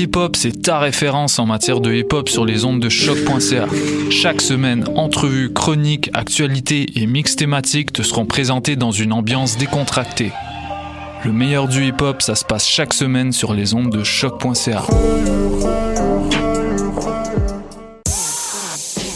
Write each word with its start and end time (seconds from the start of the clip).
Hip 0.00 0.16
Hop, 0.16 0.34
c'est 0.34 0.62
ta 0.62 0.78
référence 0.78 1.38
en 1.38 1.44
matière 1.44 1.82
de 1.82 1.92
hip 1.92 2.06
hop 2.12 2.30
sur 2.30 2.46
les 2.46 2.64
ondes 2.64 2.80
de 2.80 2.88
choc.ca. 2.88 3.66
Chaque 4.08 4.40
semaine, 4.40 4.86
entrevues, 4.96 5.52
chroniques, 5.52 6.08
actualités 6.14 6.86
et 6.96 7.06
mix 7.06 7.36
thématiques 7.36 7.92
te 7.92 8.00
seront 8.00 8.24
présentés 8.24 8.76
dans 8.76 8.92
une 8.92 9.12
ambiance 9.12 9.58
décontractée. 9.58 10.32
Le 11.22 11.32
meilleur 11.32 11.68
du 11.68 11.86
hip 11.86 12.00
hop, 12.00 12.22
ça 12.22 12.34
se 12.34 12.46
passe 12.46 12.66
chaque 12.66 12.94
semaine 12.94 13.30
sur 13.32 13.52
les 13.52 13.74
ondes 13.74 13.90
de 13.90 14.02
choc.ca. 14.02 14.84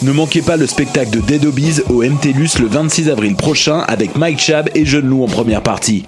Ne 0.03 0.11
manquez 0.11 0.43
pas 0.43 0.55
le 0.55 0.67
spectacle 0.67 1.09
de 1.09 1.21
Dead 1.21 1.45
Obies 1.45 1.81
au 1.89 2.03
MTLUS 2.03 2.59
le 2.59 2.67
26 2.67 3.09
avril 3.09 3.35
prochain 3.35 3.79
avec 3.87 4.15
Mike 4.15 4.39
Chab 4.39 4.69
et 4.75 4.85
Jeune 4.85 5.07
Lou 5.07 5.23
en 5.23 5.27
première 5.27 5.63
partie. 5.63 6.05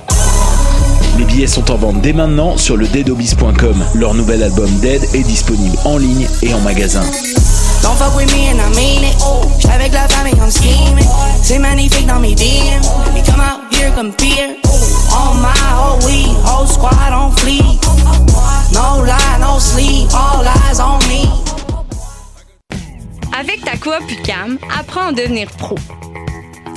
Les 1.17 1.26
billets 1.26 1.48
sont 1.48 1.71
en 1.71 1.77
vente 1.77 2.02
dès 2.02 2.13
maintenant 2.13 2.57
sur 2.57 2.77
le 2.77 2.88
deadobies.com. 2.88 3.84
Leur 3.95 4.13
nouvel 4.13 4.44
album 4.44 4.70
Dead 4.80 5.03
est 5.16 5.23
disponible 5.23 5.76
en 5.84 5.98
ligne 5.98 6.27
et 6.43 6.53
en 6.53 6.59
magasin. 6.59 7.02
Don't 7.81 7.95
fuck 7.95 8.16
with 8.16 8.31
me 8.35 8.49
and 8.49 8.59
I 8.59 8.70
mean 8.76 9.03
it. 9.03 9.17
J'suis 9.57 9.70
avec 9.70 9.93
la 9.93 10.07
famille, 10.07 10.34
I'm 10.34 10.52
scheming. 10.52 11.05
C'est 11.41 11.57
magnifique 11.57 12.05
dans 12.05 12.20
mes 12.20 12.35
DM. 12.35 12.81
They 13.13 13.23
come 13.23 13.41
out 13.41 13.73
here, 13.73 13.91
compete. 13.95 14.57
On 15.12 15.35
my 15.41 15.48
whole 15.73 16.05
weed, 16.05 16.35
whole 16.45 16.67
squad 16.67 17.12
on 17.12 17.31
fleek. 17.38 17.81
No 18.73 19.04
lie, 19.04 19.40
no 19.40 19.59
sleep, 19.59 20.09
all 20.13 20.45
eyes 20.45 20.79
on 20.79 20.99
me. 21.07 21.27
Avec 23.40 23.63
ta 23.63 23.77
coop 23.77 24.04
UCAM, 24.09 24.59
apprends 24.77 25.07
à 25.07 25.12
devenir 25.13 25.48
pro. 25.57 25.76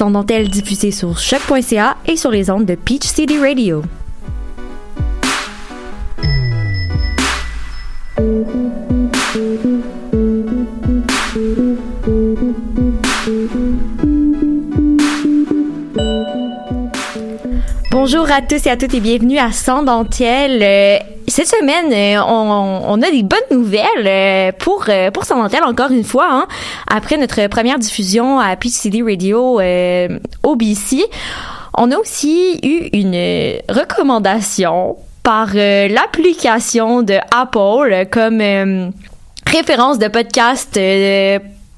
Sans 0.00 0.10
dentelle 0.10 0.48
diffusée 0.48 0.92
sur 0.92 1.18
choc.ca 1.18 1.94
et 2.06 2.16
sur 2.16 2.30
les 2.30 2.48
ondes 2.48 2.64
de 2.64 2.74
Peach 2.74 3.02
City 3.02 3.38
Radio. 3.38 3.82
Bonjour 17.90 18.30
à 18.32 18.40
tous 18.40 18.64
et 18.64 18.70
à 18.70 18.78
toutes 18.78 18.94
et 18.94 19.00
bienvenue 19.00 19.36
à 19.36 19.52
Sans 19.52 19.82
dentelle. 19.82 20.62
Euh, 20.62 21.19
cette 21.30 21.48
semaine, 21.48 21.92
euh, 21.92 22.22
on, 22.22 23.00
a 23.00 23.10
des 23.10 23.22
bonnes 23.22 23.38
nouvelles 23.50 24.06
euh, 24.06 24.52
pour 24.58 24.84
euh, 24.88 25.10
pour 25.10 25.24
Sans 25.24 25.40
dentelle 25.40 25.64
encore 25.64 25.90
une 25.90 26.04
fois. 26.04 26.28
Hein. 26.30 26.46
Après 26.88 27.16
notre 27.16 27.46
première 27.46 27.78
diffusion 27.78 28.38
à 28.38 28.56
City 28.62 29.02
Radio 29.02 29.60
euh, 29.60 30.18
OBC, 30.42 31.04
on 31.76 31.90
a 31.92 31.96
aussi 31.96 32.58
eu 32.62 32.88
une 32.92 33.14
recommandation 33.68 34.96
par 35.22 35.54
l'application 35.54 37.02
de 37.02 37.14
Apple 37.30 38.06
comme 38.10 38.92
référence 39.46 39.98
de 39.98 40.08
podcast 40.08 40.78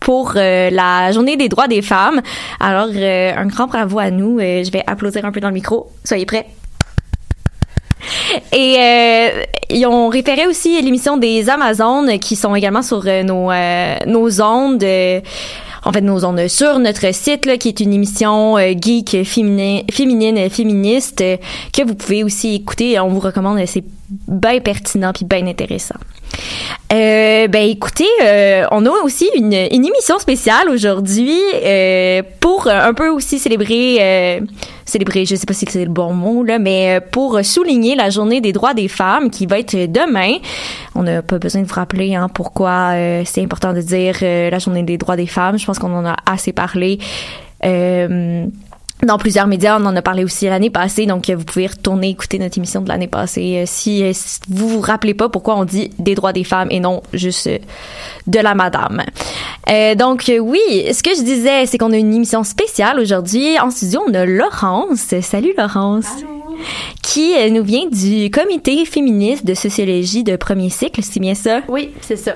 pour 0.00 0.32
la 0.34 1.12
journée 1.12 1.36
des 1.36 1.48
droits 1.48 1.68
des 1.68 1.82
femmes. 1.82 2.22
Alors, 2.60 2.88
un 2.88 3.46
grand 3.46 3.66
bravo 3.66 3.98
à 3.98 4.10
nous. 4.10 4.38
Je 4.38 4.70
vais 4.70 4.84
applaudir 4.86 5.24
un 5.24 5.32
peu 5.32 5.40
dans 5.40 5.48
le 5.48 5.54
micro. 5.54 5.90
Soyez 6.04 6.24
prêts. 6.24 6.46
Et 8.52 8.76
euh, 8.78 9.42
ils 9.70 9.86
ont 9.86 10.08
référé 10.08 10.46
aussi 10.46 10.80
l'émission 10.82 11.16
des 11.16 11.48
Amazones 11.48 12.18
qui 12.18 12.36
sont 12.36 12.54
également 12.54 12.82
sur 12.82 13.02
euh, 13.06 13.22
nos, 13.22 13.50
euh, 13.50 13.96
nos 14.06 14.40
ondes. 14.42 14.82
euh, 14.82 15.20
en 15.84 15.92
fait, 15.92 16.00
nos 16.00 16.24
ondes 16.24 16.46
sur 16.46 16.78
notre 16.78 17.12
site, 17.12 17.44
là, 17.44 17.56
qui 17.56 17.68
est 17.68 17.80
une 17.80 17.92
émission 17.92 18.56
euh, 18.56 18.72
geek 18.80 19.24
féminin, 19.24 19.80
féminine, 19.90 20.48
féministe, 20.48 21.20
euh, 21.22 21.36
que 21.72 21.82
vous 21.82 21.94
pouvez 21.96 22.22
aussi 22.22 22.54
écouter. 22.54 22.98
On 23.00 23.08
vous 23.08 23.18
recommande, 23.18 23.58
c'est 23.66 23.82
bien 24.28 24.60
pertinent 24.60 25.12
puis 25.12 25.24
bien 25.24 25.44
intéressant. 25.46 25.96
Euh, 26.92 27.48
ben 27.48 27.62
écoutez, 27.70 28.08
euh, 28.22 28.66
on 28.70 28.84
a 28.84 28.90
aussi 29.02 29.26
une, 29.34 29.54
émission 29.54 30.18
spéciale 30.18 30.68
aujourd'hui 30.68 31.38
euh, 31.54 32.22
pour 32.38 32.66
euh, 32.66 32.70
un 32.70 32.92
peu 32.92 33.08
aussi 33.08 33.38
célébrer, 33.38 34.42
célébrer, 34.84 35.24
je 35.24 35.34
sais 35.34 35.46
pas 35.46 35.54
si 35.54 35.64
c'est 35.70 35.86
le 35.86 35.90
bon 35.90 36.12
mot 36.12 36.44
là, 36.44 36.58
mais 36.58 37.00
pour 37.10 37.42
souligner 37.42 37.94
la 37.94 38.10
journée 38.10 38.42
des 38.42 38.52
droits 38.52 38.74
des 38.74 38.88
femmes 38.88 39.30
qui 39.30 39.46
va 39.46 39.58
être 39.58 39.74
demain. 39.74 40.36
On 40.94 41.02
n'a 41.02 41.22
pas 41.22 41.38
besoin 41.38 41.62
de 41.62 41.66
vous 41.66 41.74
rappeler 41.74 42.14
hein, 42.14 42.28
pourquoi 42.28 42.92
c'est 43.24 43.42
important 43.42 43.72
de 43.72 43.80
dire 43.80 44.18
la 44.20 44.58
journée 44.58 44.82
des 44.82 44.98
droits 44.98 45.16
des 45.16 45.26
femmes. 45.26 45.58
Je 45.58 45.64
pense 45.64 45.78
qu'on 45.78 45.94
en 45.94 46.04
a 46.04 46.16
assez 46.26 46.52
parlé. 46.52 46.98
Dans 49.04 49.18
plusieurs 49.18 49.48
médias, 49.48 49.80
on 49.80 49.84
en 49.84 49.96
a 49.96 50.02
parlé 50.02 50.22
aussi 50.22 50.46
l'année 50.46 50.70
passée, 50.70 51.06
donc 51.06 51.28
euh, 51.28 51.34
vous 51.34 51.44
pouvez 51.44 51.66
retourner 51.66 52.10
écouter 52.10 52.38
notre 52.38 52.56
émission 52.58 52.80
de 52.82 52.88
l'année 52.88 53.08
passée 53.08 53.56
euh, 53.56 53.64
si, 53.66 54.04
euh, 54.04 54.12
si 54.14 54.38
vous 54.48 54.68
vous 54.68 54.80
rappelez 54.80 55.12
pas 55.12 55.28
pourquoi 55.28 55.56
on 55.56 55.64
dit 55.64 55.90
des 55.98 56.14
droits 56.14 56.32
des 56.32 56.44
femmes 56.44 56.68
et 56.70 56.78
non 56.78 57.02
juste 57.12 57.48
de 58.28 58.38
la 58.38 58.54
madame. 58.54 59.02
Euh, 59.68 59.96
donc 59.96 60.30
oui, 60.40 60.60
ce 60.92 61.02
que 61.02 61.10
je 61.16 61.22
disais, 61.22 61.66
c'est 61.66 61.78
qu'on 61.78 61.92
a 61.92 61.96
une 61.96 62.14
émission 62.14 62.44
spéciale 62.44 63.00
aujourd'hui. 63.00 63.58
En 63.58 63.70
studio, 63.70 64.02
on 64.08 64.14
a 64.14 64.24
Laurence. 64.24 65.14
Salut 65.20 65.52
Laurence. 65.58 66.06
Qui 67.02 67.34
euh, 67.36 67.50
nous 67.50 67.64
vient 67.64 67.86
du 67.88 68.30
comité 68.30 68.84
féministe 68.84 69.44
de 69.44 69.54
sociologie 69.54 70.22
de 70.22 70.36
premier 70.36 70.70
cycle, 70.70 71.02
c'est 71.02 71.20
bien 71.20 71.34
ça? 71.34 71.60
Oui, 71.68 71.90
c'est 72.00 72.16
ça. 72.16 72.34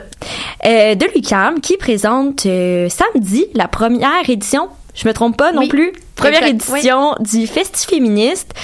Euh, 0.65 0.95
de 0.95 1.07
l'UCAM, 1.15 1.61
qui 1.61 1.77
présente 1.77 2.47
euh, 2.47 2.89
samedi 2.89 3.47
la 3.55 3.69
première 3.69 4.29
édition 4.29 4.69
je 4.97 5.07
me 5.07 5.13
trompe 5.13 5.37
pas 5.37 5.53
non 5.53 5.61
Oui, 5.61 5.69
plus. 5.69 5.93
Première 6.17 6.45
exact, 6.45 6.73
édition 6.79 7.15
du 7.21 7.47
Festi 7.47 7.87
féministe 7.87 8.55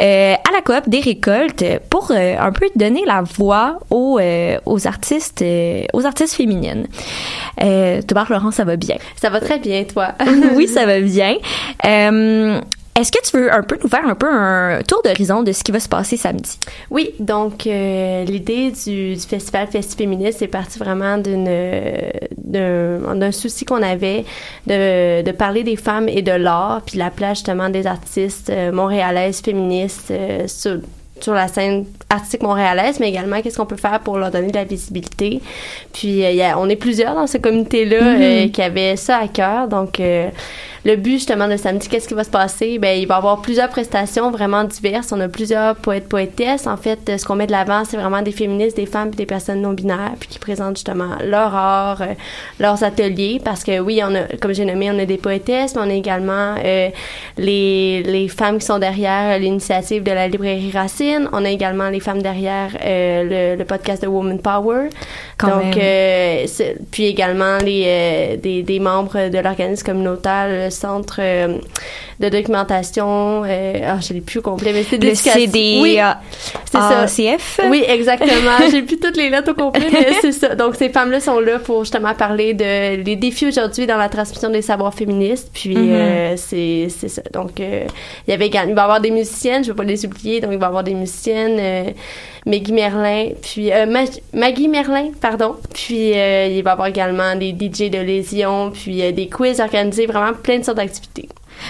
euh, 0.00 0.34
à 0.34 0.52
la 0.52 0.62
coop 0.62 0.88
des 0.88 1.00
récoltes 1.00 1.64
pour 1.90 2.12
euh, 2.12 2.36
un 2.38 2.52
peu 2.52 2.66
donner 2.76 3.02
la 3.04 3.22
voix 3.22 3.80
aux, 3.90 4.18
euh, 4.20 4.58
aux 4.64 4.86
artistes 4.86 5.44
aux 5.92 6.06
artistes 6.06 6.34
féminines. 6.34 6.86
Euh, 7.62 8.00
Laurent, 8.30 8.52
ça 8.52 8.64
va 8.64 8.76
bien? 8.76 8.96
Ça 9.20 9.28
va 9.28 9.40
très 9.40 9.58
bien, 9.58 9.82
toi. 9.84 10.14
oui, 10.54 10.68
ça 10.68 10.86
va 10.86 11.00
bien. 11.00 11.34
Est-ce 13.00 13.10
que 13.10 13.18
tu 13.24 13.36
veux 13.38 13.50
un 13.52 13.62
peu 13.62 13.78
nous 13.82 13.88
faire 13.88 14.06
un 14.06 14.14
peu 14.14 14.26
un 14.30 14.82
tour 14.86 15.00
d'horizon 15.02 15.42
de 15.42 15.52
ce 15.52 15.64
qui 15.64 15.72
va 15.72 15.80
se 15.80 15.88
passer 15.88 16.18
samedi? 16.18 16.58
Oui, 16.90 17.14
donc 17.18 17.66
euh, 17.66 18.24
l'idée 18.24 18.72
du, 18.72 19.14
du 19.14 19.20
festival 19.20 19.68
Festi 19.68 19.96
Féministe 19.96 20.42
est 20.42 20.48
partie 20.48 20.78
vraiment 20.78 21.16
d'un 22.36 23.32
souci 23.32 23.64
qu'on 23.64 23.82
avait 23.82 24.24
de, 24.66 25.22
de 25.22 25.30
parler 25.32 25.62
des 25.64 25.76
femmes 25.76 26.08
et 26.08 26.22
de 26.22 26.32
l'art, 26.32 26.82
puis 26.84 26.94
de 26.94 26.98
la 26.98 27.10
place 27.10 27.38
justement 27.38 27.70
des 27.70 27.86
artistes 27.86 28.50
euh, 28.50 28.70
montréalaises 28.72 29.40
féministes 29.40 30.10
euh, 30.10 30.46
sur 30.46 30.78
sur 31.20 31.34
la 31.34 31.48
scène 31.48 31.84
artistique 32.08 32.40
montréalaise, 32.42 32.98
mais 32.98 33.10
également 33.10 33.42
qu'est-ce 33.42 33.58
qu'on 33.58 33.66
peut 33.66 33.76
faire 33.76 34.00
pour 34.00 34.16
leur 34.16 34.30
donner 34.30 34.48
de 34.50 34.56
la 34.56 34.64
visibilité. 34.64 35.42
Puis 35.92 36.24
euh, 36.24 36.30
y 36.30 36.40
a- 36.42 36.58
on 36.58 36.66
est 36.70 36.76
plusieurs 36.76 37.14
dans 37.14 37.26
ce 37.26 37.36
comité-là 37.36 37.98
euh, 38.18 38.48
qui 38.48 38.62
avaient 38.62 38.96
ça 38.96 39.18
à 39.18 39.28
cœur. 39.28 39.68
Donc 39.68 40.00
euh, 40.00 40.30
le 40.84 40.96
but 40.96 41.12
justement 41.18 41.46
de 41.46 41.56
samedi, 41.56 41.88
qu'est-ce 41.88 42.08
qui 42.08 42.14
va 42.14 42.24
se 42.24 42.30
passer? 42.30 42.78
Ben, 42.78 42.98
il 42.98 43.06
va 43.06 43.14
y 43.16 43.18
avoir 43.18 43.42
plusieurs 43.42 43.68
prestations 43.68 44.30
vraiment 44.30 44.64
diverses. 44.64 45.12
On 45.12 45.20
a 45.20 45.28
plusieurs 45.28 45.76
poètes, 45.76 46.08
poétesses. 46.08 46.66
En 46.66 46.76
fait, 46.76 46.98
euh, 47.08 47.18
ce 47.18 47.24
qu'on 47.26 47.34
met 47.36 47.46
de 47.46 47.52
l'avant, 47.52 47.84
c'est 47.84 47.96
vraiment 47.96 48.22
des 48.22 48.32
féministes, 48.32 48.76
des 48.76 48.86
femmes 48.86 49.10
puis 49.10 49.18
des 49.18 49.26
personnes 49.26 49.60
non 49.60 49.72
binaires, 49.72 50.14
puis 50.18 50.28
qui 50.28 50.38
présentent 50.38 50.76
justement 50.76 51.16
leur 51.24 51.54
art, 51.54 52.00
euh, 52.02 52.14
leurs 52.58 52.82
ateliers. 52.82 53.40
Parce 53.44 53.62
que 53.62 53.78
oui, 53.78 54.00
on 54.02 54.14
a, 54.14 54.22
comme 54.40 54.54
j'ai 54.54 54.64
nommé, 54.64 54.90
on 54.90 54.98
a 54.98 55.04
des 55.04 55.18
poétesses, 55.18 55.74
mais 55.74 55.82
on 55.82 55.90
a 55.90 55.94
également 55.94 56.54
euh, 56.64 56.88
les, 57.36 58.02
les 58.02 58.28
femmes 58.28 58.58
qui 58.58 58.66
sont 58.66 58.78
derrière 58.78 59.38
l'initiative 59.38 60.02
de 60.02 60.12
la 60.12 60.28
librairie 60.28 60.70
Racine. 60.72 61.28
On 61.32 61.44
a 61.44 61.50
également 61.50 61.90
les 61.90 62.00
femmes 62.00 62.22
derrière 62.22 62.70
euh, 62.84 63.54
le, 63.54 63.58
le 63.58 63.64
podcast 63.64 64.02
de 64.02 64.08
Woman 64.08 64.38
Power. 64.40 64.88
Quand 65.36 65.48
Donc, 65.48 65.76
même. 65.76 66.46
puis 66.90 67.04
également 67.06 67.58
les, 67.58 68.38
des, 68.42 68.62
des 68.62 68.78
membres 68.80 69.28
de 69.30 69.38
l'organisme 69.38 69.84
communautaire, 69.86 70.69
le 70.70 70.74
centre 70.74 71.16
euh, 71.18 71.58
de 72.20 72.28
documentation, 72.28 73.42
euh, 73.44 73.72
ah, 73.86 73.98
je 74.00 74.12
l'ai 74.14 74.20
plus 74.20 74.38
au 74.38 74.42
complet, 74.42 74.72
mais 74.72 74.82
c'est 74.84 74.98
d'éducation. 74.98 75.32
CD, 75.32 75.78
Oui, 75.82 75.98
c'est 76.64 76.78
ça. 76.78 77.00
ACF. 77.00 77.60
Oui, 77.68 77.84
exactement. 77.86 78.30
J'ai 78.70 78.82
plus 78.82 78.98
toutes 78.98 79.16
les 79.16 79.30
lettres 79.30 79.50
au 79.52 79.54
complet, 79.54 79.86
mais 79.92 80.06
c'est 80.20 80.32
ça. 80.32 80.54
Donc, 80.54 80.76
ces 80.76 80.88
femmes-là 80.90 81.20
sont 81.20 81.40
là 81.40 81.58
pour 81.58 81.84
justement 81.84 82.14
parler 82.14 82.54
de 82.54 83.02
les 83.02 83.16
défis 83.16 83.46
aujourd'hui 83.46 83.86
dans 83.86 83.96
la 83.96 84.08
transmission 84.08 84.50
des 84.50 84.62
savoirs 84.62 84.94
féministes. 84.94 85.50
Puis, 85.52 85.76
Mhm. 85.76 85.90
euh, 85.92 86.34
c'est 86.36 86.88
c'est 86.88 87.08
ça. 87.08 87.22
Donc, 87.32 87.58
il 87.58 87.86
y 88.28 88.32
avait 88.32 88.46
il 88.48 88.52
va 88.52 88.64
y 88.64 88.68
avoir 88.68 89.00
des 89.00 89.10
musiciennes, 89.10 89.64
je 89.64 89.70
ne 89.70 89.74
vais 89.74 89.78
pas 89.78 89.84
les 89.84 90.04
oublier. 90.06 90.40
Donc, 90.40 90.50
il 90.52 90.58
va 90.58 90.66
y 90.66 90.68
avoir 90.68 90.84
des 90.84 90.94
musiciennes, 90.94 91.94
Maggie 92.46 92.72
Merlin, 92.72 93.28
puis 93.42 93.70
euh, 93.72 93.86
Mag- 93.86 94.20
Maggie 94.32 94.68
Merlin, 94.68 95.10
pardon. 95.20 95.56
Puis, 95.74 96.12
euh, 96.18 96.46
il 96.46 96.62
va 96.62 96.70
y 96.70 96.72
avoir 96.72 96.88
également 96.88 97.34
des 97.36 97.50
DJ 97.50 97.90
de 97.90 97.98
Lésion, 97.98 98.70
puis 98.72 99.02
euh, 99.02 99.12
des 99.12 99.28
quiz 99.28 99.60
organisés, 99.60 100.06
vraiment 100.06 100.32
plein 100.32 100.58
de 100.58 100.64
sortes 100.64 100.78
d'activités. 100.78 101.28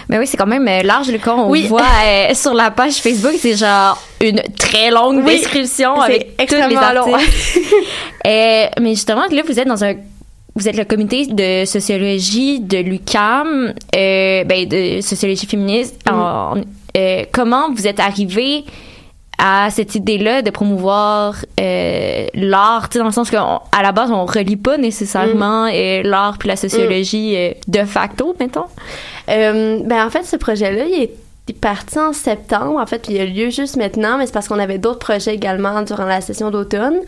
Mais 0.09 0.19
oui, 0.19 0.27
c'est 0.29 0.37
quand 0.37 0.47
même 0.47 0.65
large. 0.85 1.11
Le 1.11 1.19
cas, 1.19 1.35
on 1.35 1.51
Oui. 1.51 1.67
voit 1.67 1.83
euh, 2.07 2.35
sur 2.35 2.55
la 2.55 2.71
page 2.71 2.95
Facebook, 2.95 3.33
c'est 3.39 3.57
genre 3.57 4.01
une 4.21 4.41
très 4.57 4.91
longue 4.93 5.25
Oui, 5.25 5.37
description 5.39 6.01
avec 6.01 6.37
tous 6.47 6.55
les 6.55 6.77
artistes. 6.77 7.59
Euh, 8.27 8.67
mais 8.83 8.91
justement, 8.91 9.23
là, 9.31 9.43
vous 9.47 9.59
êtes 9.59 9.67
dans 9.67 9.83
un 9.83 9.95
vous 10.55 10.69
êtes 10.69 10.77
le 10.77 10.85
comité 10.85 11.25
de 11.27 11.65
sociologie 11.65 12.61
de 12.61 12.77
l'UCAM, 12.79 13.73
euh, 13.97 14.45
ben 14.45 14.69
de 14.69 15.01
sociologie 15.01 15.47
féministe. 15.47 15.97
Mm. 16.07 16.15
En- 16.15 16.55
comment 17.33 17.73
vous 17.73 17.87
êtes 17.87 17.99
arrivé 18.01 18.65
à 19.43 19.71
cette 19.71 19.95
idée-là 19.95 20.43
de 20.43 20.51
promouvoir 20.51 21.35
euh, 21.59 22.27
l'art, 22.35 22.91
tu 22.91 22.95
sais, 22.95 22.99
dans 22.99 23.07
le 23.07 23.11
sens 23.11 23.31
qu'à 23.31 23.61
la 23.83 23.93
base, 23.93 24.11
on 24.11 24.27
relie 24.27 24.57
pas 24.57 24.77
nécessairement 24.77 25.65
Mm. 25.67 25.73
euh, 25.75 26.03
l'art 26.05 26.37
puis 26.39 26.49
la 26.49 26.57
sociologie 26.57 27.35
euh, 27.37 27.53
de 27.67 27.85
facto, 27.85 28.37
mettons. 28.39 28.67
Euh, 29.31 29.81
ben 29.85 30.07
en 30.07 30.11
fait, 30.11 30.25
ce 30.25 30.37
projet-là, 30.37 30.85
il 30.85 31.03
est 31.05 31.11
est 31.49 31.53
parti 31.53 31.99
en 31.99 32.13
septembre, 32.13 32.79
en 32.81 32.87
fait, 32.87 33.09
il 33.09 33.21
a 33.21 33.25
lieu 33.25 33.51
juste 33.51 33.77
maintenant, 33.77 34.19
mais 34.19 34.27
c'est 34.27 34.33
parce 34.33 34.49
qu'on 34.49 34.59
avait 34.59 34.79
d'autres 34.79 34.99
projets 34.99 35.35
également 35.35 35.83
durant 35.83 36.05
la 36.05 36.21
session 36.21 36.51
d'automne. 36.51 36.99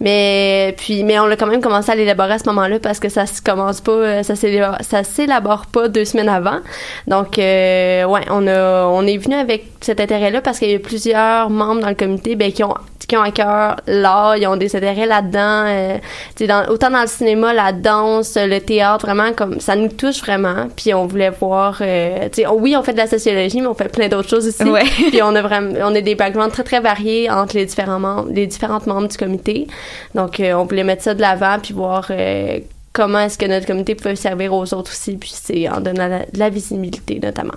Mais 0.00 0.74
puis, 0.78 1.04
mais 1.04 1.18
on 1.18 1.24
a 1.24 1.36
quand 1.36 1.46
même 1.46 1.60
commencé 1.60 1.90
à 1.92 1.94
l'élaborer 1.94 2.32
à 2.32 2.38
ce 2.38 2.48
moment-là 2.48 2.78
parce 2.80 3.00
que 3.00 3.08
ça 3.08 3.26
se 3.26 3.40
commence 3.40 3.80
pas, 3.80 3.92
euh, 3.92 4.22
ça 4.22 4.34
s'élabore, 4.34 4.78
ça 4.80 5.04
s'élabore 5.04 5.66
pas 5.66 5.88
deux 5.88 6.04
semaines 6.04 6.28
avant. 6.28 6.60
Donc, 7.06 7.38
euh, 7.38 8.04
ouais, 8.04 8.22
on 8.30 8.46
a, 8.46 8.86
on 8.86 9.06
est 9.06 9.18
venu 9.18 9.34
avec 9.34 9.66
cet 9.80 10.00
intérêt-là 10.00 10.40
parce 10.40 10.58
qu'il 10.58 10.70
y 10.70 10.74
a 10.74 10.78
plusieurs 10.78 11.50
membres 11.50 11.80
dans 11.80 11.88
le 11.88 11.94
comité, 11.94 12.34
ben 12.34 12.52
qui 12.52 12.64
ont 12.64 12.74
qui 13.12 13.16
ont 13.16 13.22
à 13.22 13.30
cœur 13.30 13.76
l'art, 13.86 14.36
ils 14.36 14.46
ont 14.46 14.56
des 14.56 14.74
intérêts 14.74 15.06
là-dedans, 15.06 15.64
euh, 15.66 15.98
dans, 16.46 16.66
autant 16.72 16.90
dans 16.90 17.02
le 17.02 17.06
cinéma, 17.06 17.52
la 17.52 17.72
danse, 17.72 18.36
le 18.36 18.58
théâtre, 18.58 19.04
vraiment 19.04 19.32
comme 19.32 19.60
ça 19.60 19.76
nous 19.76 19.88
touche 19.88 20.20
vraiment. 20.20 20.68
Puis 20.74 20.94
on 20.94 21.06
voulait 21.06 21.30
voir, 21.30 21.78
euh, 21.80 22.28
oui, 22.52 22.74
on 22.76 22.82
fait 22.82 22.92
de 22.92 22.98
la 22.98 23.06
sociologie, 23.06 23.60
mais 23.60 23.66
on 23.66 23.74
fait 23.74 23.81
plein 23.90 24.08
d'autres 24.08 24.28
choses 24.28 24.46
aussi. 24.46 24.62
Ouais. 24.64 24.84
Puis 25.10 25.22
on 25.22 25.34
a 25.34 25.42
vraiment, 25.42 25.72
on 25.82 25.94
a 25.94 26.00
des 26.00 26.14
backgrounds 26.14 26.52
très 26.52 26.64
très 26.64 26.80
variés 26.80 27.30
entre 27.30 27.56
les 27.56 27.66
différents 27.66 27.98
membres, 28.00 28.28
les 28.32 28.46
différentes 28.46 28.86
membres 28.86 29.08
du 29.08 29.16
comité. 29.16 29.66
Donc 30.14 30.40
euh, 30.40 30.52
on 30.54 30.64
voulait 30.64 30.84
mettre 30.84 31.02
ça 31.02 31.14
de 31.14 31.20
l'avant 31.20 31.58
puis 31.62 31.74
voir. 31.74 32.06
euh, 32.10 32.58
Comment 32.94 33.20
est-ce 33.20 33.38
que 33.38 33.46
notre 33.46 33.66
comité 33.66 33.94
peut 33.94 34.14
servir 34.14 34.52
aux 34.52 34.74
autres 34.74 34.90
aussi, 34.92 35.16
puis 35.16 35.32
c'est 35.34 35.66
en 35.66 35.80
donnant 35.80 36.08
la- 36.08 36.26
de 36.26 36.38
la 36.38 36.50
visibilité 36.50 37.18
notamment. 37.22 37.54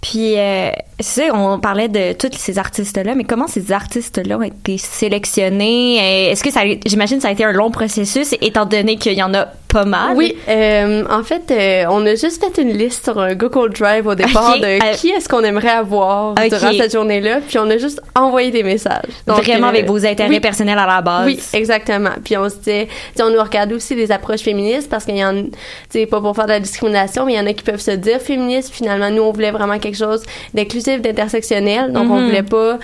Puis, 0.00 0.38
euh, 0.38 0.70
c'est 1.00 1.26
ça, 1.28 1.34
on 1.34 1.58
parlait 1.58 1.88
de 1.88 2.12
tous 2.12 2.30
ces 2.36 2.58
artistes-là, 2.58 3.14
mais 3.16 3.24
comment 3.24 3.48
ces 3.48 3.72
artistes-là 3.72 4.38
ont 4.38 4.42
été 4.42 4.78
sélectionnés? 4.78 5.98
Euh, 6.00 6.32
Est-ce 6.32 6.42
que 6.44 6.50
ça, 6.52 6.60
a- 6.60 6.78
j'imagine, 6.86 7.20
ça 7.20 7.28
a 7.28 7.32
été 7.32 7.44
un 7.44 7.52
long 7.52 7.70
processus, 7.70 8.34
étant 8.40 8.64
donné 8.66 8.96
qu'il 8.96 9.14
y 9.14 9.22
en 9.22 9.34
a 9.34 9.46
pas 9.68 9.84
mal? 9.84 10.16
Oui, 10.16 10.36
euh, 10.48 11.04
en 11.10 11.22
fait, 11.24 11.50
euh, 11.50 11.84
on 11.90 12.04
a 12.06 12.14
juste 12.14 12.42
fait 12.42 12.62
une 12.62 12.72
liste 12.76 13.04
sur 13.04 13.18
un 13.18 13.34
Google 13.34 13.70
Drive 13.72 14.06
au 14.06 14.14
départ 14.14 14.58
de 14.58 14.96
qui 14.96 15.08
est-ce 15.10 15.28
qu'on 15.28 15.42
aimerait 15.42 15.68
avoir 15.68 16.34
durant 16.34 16.72
cette 16.72 16.92
journée-là, 16.92 17.40
puis 17.46 17.58
on 17.58 17.68
a 17.68 17.76
juste 17.76 18.00
envoyé 18.14 18.50
des 18.50 18.62
messages. 18.62 19.02
Donc, 19.26 19.42
Vraiment 19.44 19.66
avec 19.68 19.86
vos 19.86 20.04
intérêts 20.06 20.28
oui. 20.30 20.40
personnels 20.40 20.78
à 20.78 20.86
la 20.86 21.02
base. 21.02 21.26
Oui, 21.26 21.38
exactement. 21.52 22.10
Puis 22.24 22.36
on 22.36 22.48
se 22.48 22.56
disait, 22.56 22.88
on 23.20 23.30
nous 23.30 23.42
regardait 23.42 23.74
aussi 23.74 23.94
des 23.96 24.10
approches 24.12 24.40
féministes 24.42 24.88
parce 24.88 25.04
qu'il 25.04 25.16
y 25.16 25.24
en, 25.24 25.34
tu 25.42 25.50
sais, 25.90 26.06
pas 26.06 26.20
pour 26.20 26.34
faire 26.36 26.46
de 26.46 26.52
la 26.52 26.60
discrimination, 26.60 27.24
mais 27.26 27.34
il 27.34 27.36
y 27.36 27.40
en 27.40 27.46
a 27.46 27.52
qui 27.52 27.64
peuvent 27.64 27.80
se 27.80 27.90
dire 27.90 28.20
féministes. 28.20 28.72
Finalement, 28.72 29.10
nous, 29.10 29.22
on 29.22 29.32
voulait 29.32 29.50
vraiment 29.50 29.78
quelque 29.78 29.87
chose 29.96 30.22
d'inclusif, 30.54 31.00
d'intersectionnel. 31.00 31.92
Donc, 31.92 32.10
on 32.10 32.16
Mhm. 32.20 32.26
voulait 32.26 32.42
pas, 32.42 32.78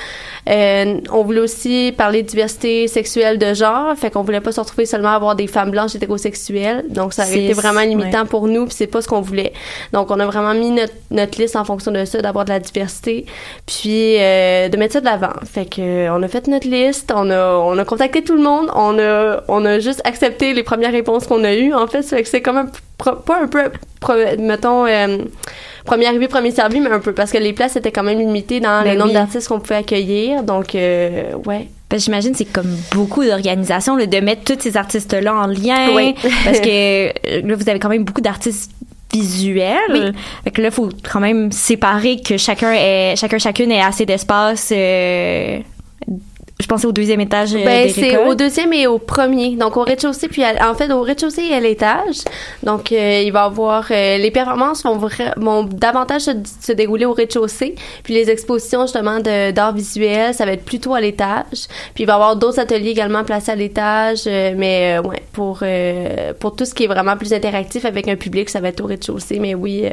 euh, 0.49 1.01
on 1.13 1.23
voulait 1.23 1.41
aussi 1.41 1.93
parler 1.97 2.23
de 2.23 2.29
diversité 2.29 2.89
sexuelle 2.89 3.39
de 3.39 3.55
genre. 3.55 3.95
Fait 3.97 4.11
qu'on 4.11 4.23
voulait 4.23 4.41
pas 4.41 4.53
se 4.53 4.61
retrouver 4.61 4.87
seulement 4.87 5.11
à 5.11 5.15
avoir 5.17 5.35
des 5.37 5.47
femmes 5.47 5.71
blanches 5.71 5.95
hétérosexuelles. 5.95 6.85
Donc, 6.89 7.13
ça 7.13 7.25
C'est- 7.25 7.45
été 7.45 7.53
vraiment 7.53 7.81
limitant 7.83 8.23
ouais. 8.23 8.29
pour 8.29 8.47
nous, 8.49 8.67
puis 8.67 8.75
c'est 8.77 8.87
pas 8.87 9.03
ce 9.03 9.09
qu'on 9.09 9.21
voulait. 9.21 9.53
Donc, 9.93 10.11
on 10.11 10.21
a 10.21 10.27
vraiment 10.27 10.55
mis 10.55 10.71
notre, 10.71 10.93
notre 11.11 11.41
liste 11.41 11.57
en 11.57 11.65
fonction 11.65 11.91
de 11.93 12.05
ça, 12.05 12.21
d'avoir 12.21 12.45
de 12.45 12.51
la 12.51 12.61
diversité, 12.61 13.27
puis 13.67 14.17
euh, 14.19 14.69
de 14.69 14.77
mettre 14.77 14.95
ça 14.95 15.01
de 15.01 15.07
l'avant. 15.07 15.33
Fait 15.51 15.67
que 15.67 15.81
euh, 15.81 16.15
on 16.15 16.23
a 16.23 16.29
fait 16.29 16.47
notre 16.49 16.69
liste, 16.69 17.13
on 17.15 17.31
a 17.31 17.55
on 17.57 17.79
a 17.79 17.85
contacté 17.85 18.23
tout 18.23 18.35
le 18.37 18.43
monde, 18.43 18.69
on 18.75 18.99
a 18.99 19.43
on 19.49 19.65
a 19.65 19.79
juste 19.79 20.01
accepté 20.05 20.53
les 20.53 20.63
premières 20.63 20.93
réponses 20.93 21.27
qu'on 21.27 21.45
a 21.45 21.55
eues. 21.55 21.73
En 21.75 21.87
fait, 21.87 22.03
c'est 22.03 22.43
comme 22.43 22.57
un 22.59 22.67
pas 23.05 23.39
un 23.43 23.49
peu 23.49 23.71
mettons 24.39 24.87
euh, 24.87 25.19
premier 25.85 26.07
arrivé 26.07 26.29
premier 26.29 26.51
servi 26.51 26.81
mais 26.81 26.91
un 26.91 27.01
peu 27.01 27.13
parce 27.13 27.31
que 27.31 27.39
les 27.39 27.53
places 27.53 27.77
étaient 27.77 27.93
quand 27.93 28.03
même 28.03 28.19
limitées 28.19 28.61
dans 28.61 28.83
Ben 28.83 28.93
le 28.93 28.99
nombre 28.99 29.11
oui. 29.11 29.15
d'artistes 29.15 29.49
qu'on 29.49 29.61
pouvait 29.61 29.77
accueillir. 29.77 30.43
Donc 30.43 30.75
euh, 30.75 31.35
ouais. 31.47 31.69
Que 31.89 31.99
j'imagine 31.99 32.35
c'est 32.35 32.47
comme 32.47 32.75
beaucoup 32.93 33.23
d'organisations 33.25 33.97
de 33.97 34.21
mettre 34.21 34.43
tous 34.45 34.61
ces 34.61 34.77
artistes-là 34.77 35.35
en 35.35 35.47
lien. 35.47 35.95
Oui. 35.95 36.15
parce 36.45 36.61
que 36.61 37.41
là, 37.47 37.55
vous 37.55 37.69
avez 37.69 37.79
quand 37.79 37.91
même 37.91 38.05
beaucoup 38.05 38.23
d'artistes 38.23 38.73
visuels. 39.13 39.77
Oui. 39.91 40.13
Fait 40.45 40.51
que 40.51 40.61
là, 40.63 40.71
faut 40.71 40.89
quand 41.13 41.21
même 41.21 41.53
séparer 41.53 42.21
que 42.21 42.37
chacun 42.37 42.73
ait, 42.73 43.15
chacun 43.17 43.39
chacune 43.39 43.71
ait 43.71 43.83
assez 43.83 44.07
d'espace. 44.07 44.73
euh, 44.75 45.59
je 46.65 46.69
pensais 46.69 46.87
au 46.87 46.93
deuxième 46.93 47.21
étage 47.21 47.55
euh, 47.55 47.63
Ben, 47.63 47.91
c'est 47.91 48.17
au 48.17 48.35
deuxième 48.35 48.73
et 48.73 48.87
au 48.87 48.99
premier. 48.99 49.51
Donc, 49.57 49.77
au 49.77 49.83
rez-de-chaussée, 49.83 50.29
puis 50.29 50.43
à- 50.43 50.71
en 50.71 50.75
fait, 50.75 50.91
au 50.91 51.03
rez-de-chaussée 51.03 51.43
et 51.51 51.53
à 51.55 51.61
l'étage. 51.61 52.21
Donc, 52.63 52.91
euh, 52.91 53.21
il 53.23 53.31
va 53.33 53.43
y 53.43 53.45
avoir... 53.45 53.85
euh, 53.91 54.17
les 54.17 54.31
performances 54.31 54.83
vont, 54.83 54.99
vont 55.37 55.65
davantage 55.65 56.23
se, 56.23 56.31
se 56.63 56.73
dérouler 56.73 57.05
au 57.05 57.13
rez-de-chaussée. 57.13 57.75
Puis 58.03 58.15
les 58.15 58.31
expositions, 58.31 58.83
justement, 58.87 59.21
d'art 59.21 59.75
visuel, 59.75 60.33
ça 60.33 60.47
va 60.47 60.53
être 60.53 60.65
plutôt 60.65 60.95
à 60.95 61.03
l'étage. 61.03 61.69
Puis 61.95 62.05
il 62.05 62.07
va 62.07 62.15
y 62.15 62.17
avoir 62.17 62.37
d'autres 62.37 62.61
ateliers 62.61 62.91
également 62.91 63.25
placés 63.25 63.53
à 63.53 63.57
l'étage. 63.57 64.23
euh, 64.27 64.55
mais, 64.57 64.99
ouais, 65.05 65.23
pour, 65.35 65.63
pour 66.41 66.57
tout 66.57 66.65
ce 66.65 66.73
qui 66.75 66.85
est 66.85 66.89
vraiment 66.89 67.19
plus 67.19 67.35
interactif 67.35 67.85
avec 67.85 68.09
un 68.09 68.17
public, 68.17 68.49
ça 68.49 68.61
va 68.61 68.69
être 68.69 68.81
au 68.81 68.87
rez-de-chaussée. 68.87 69.39
Mais 69.39 69.55
oui... 69.55 69.85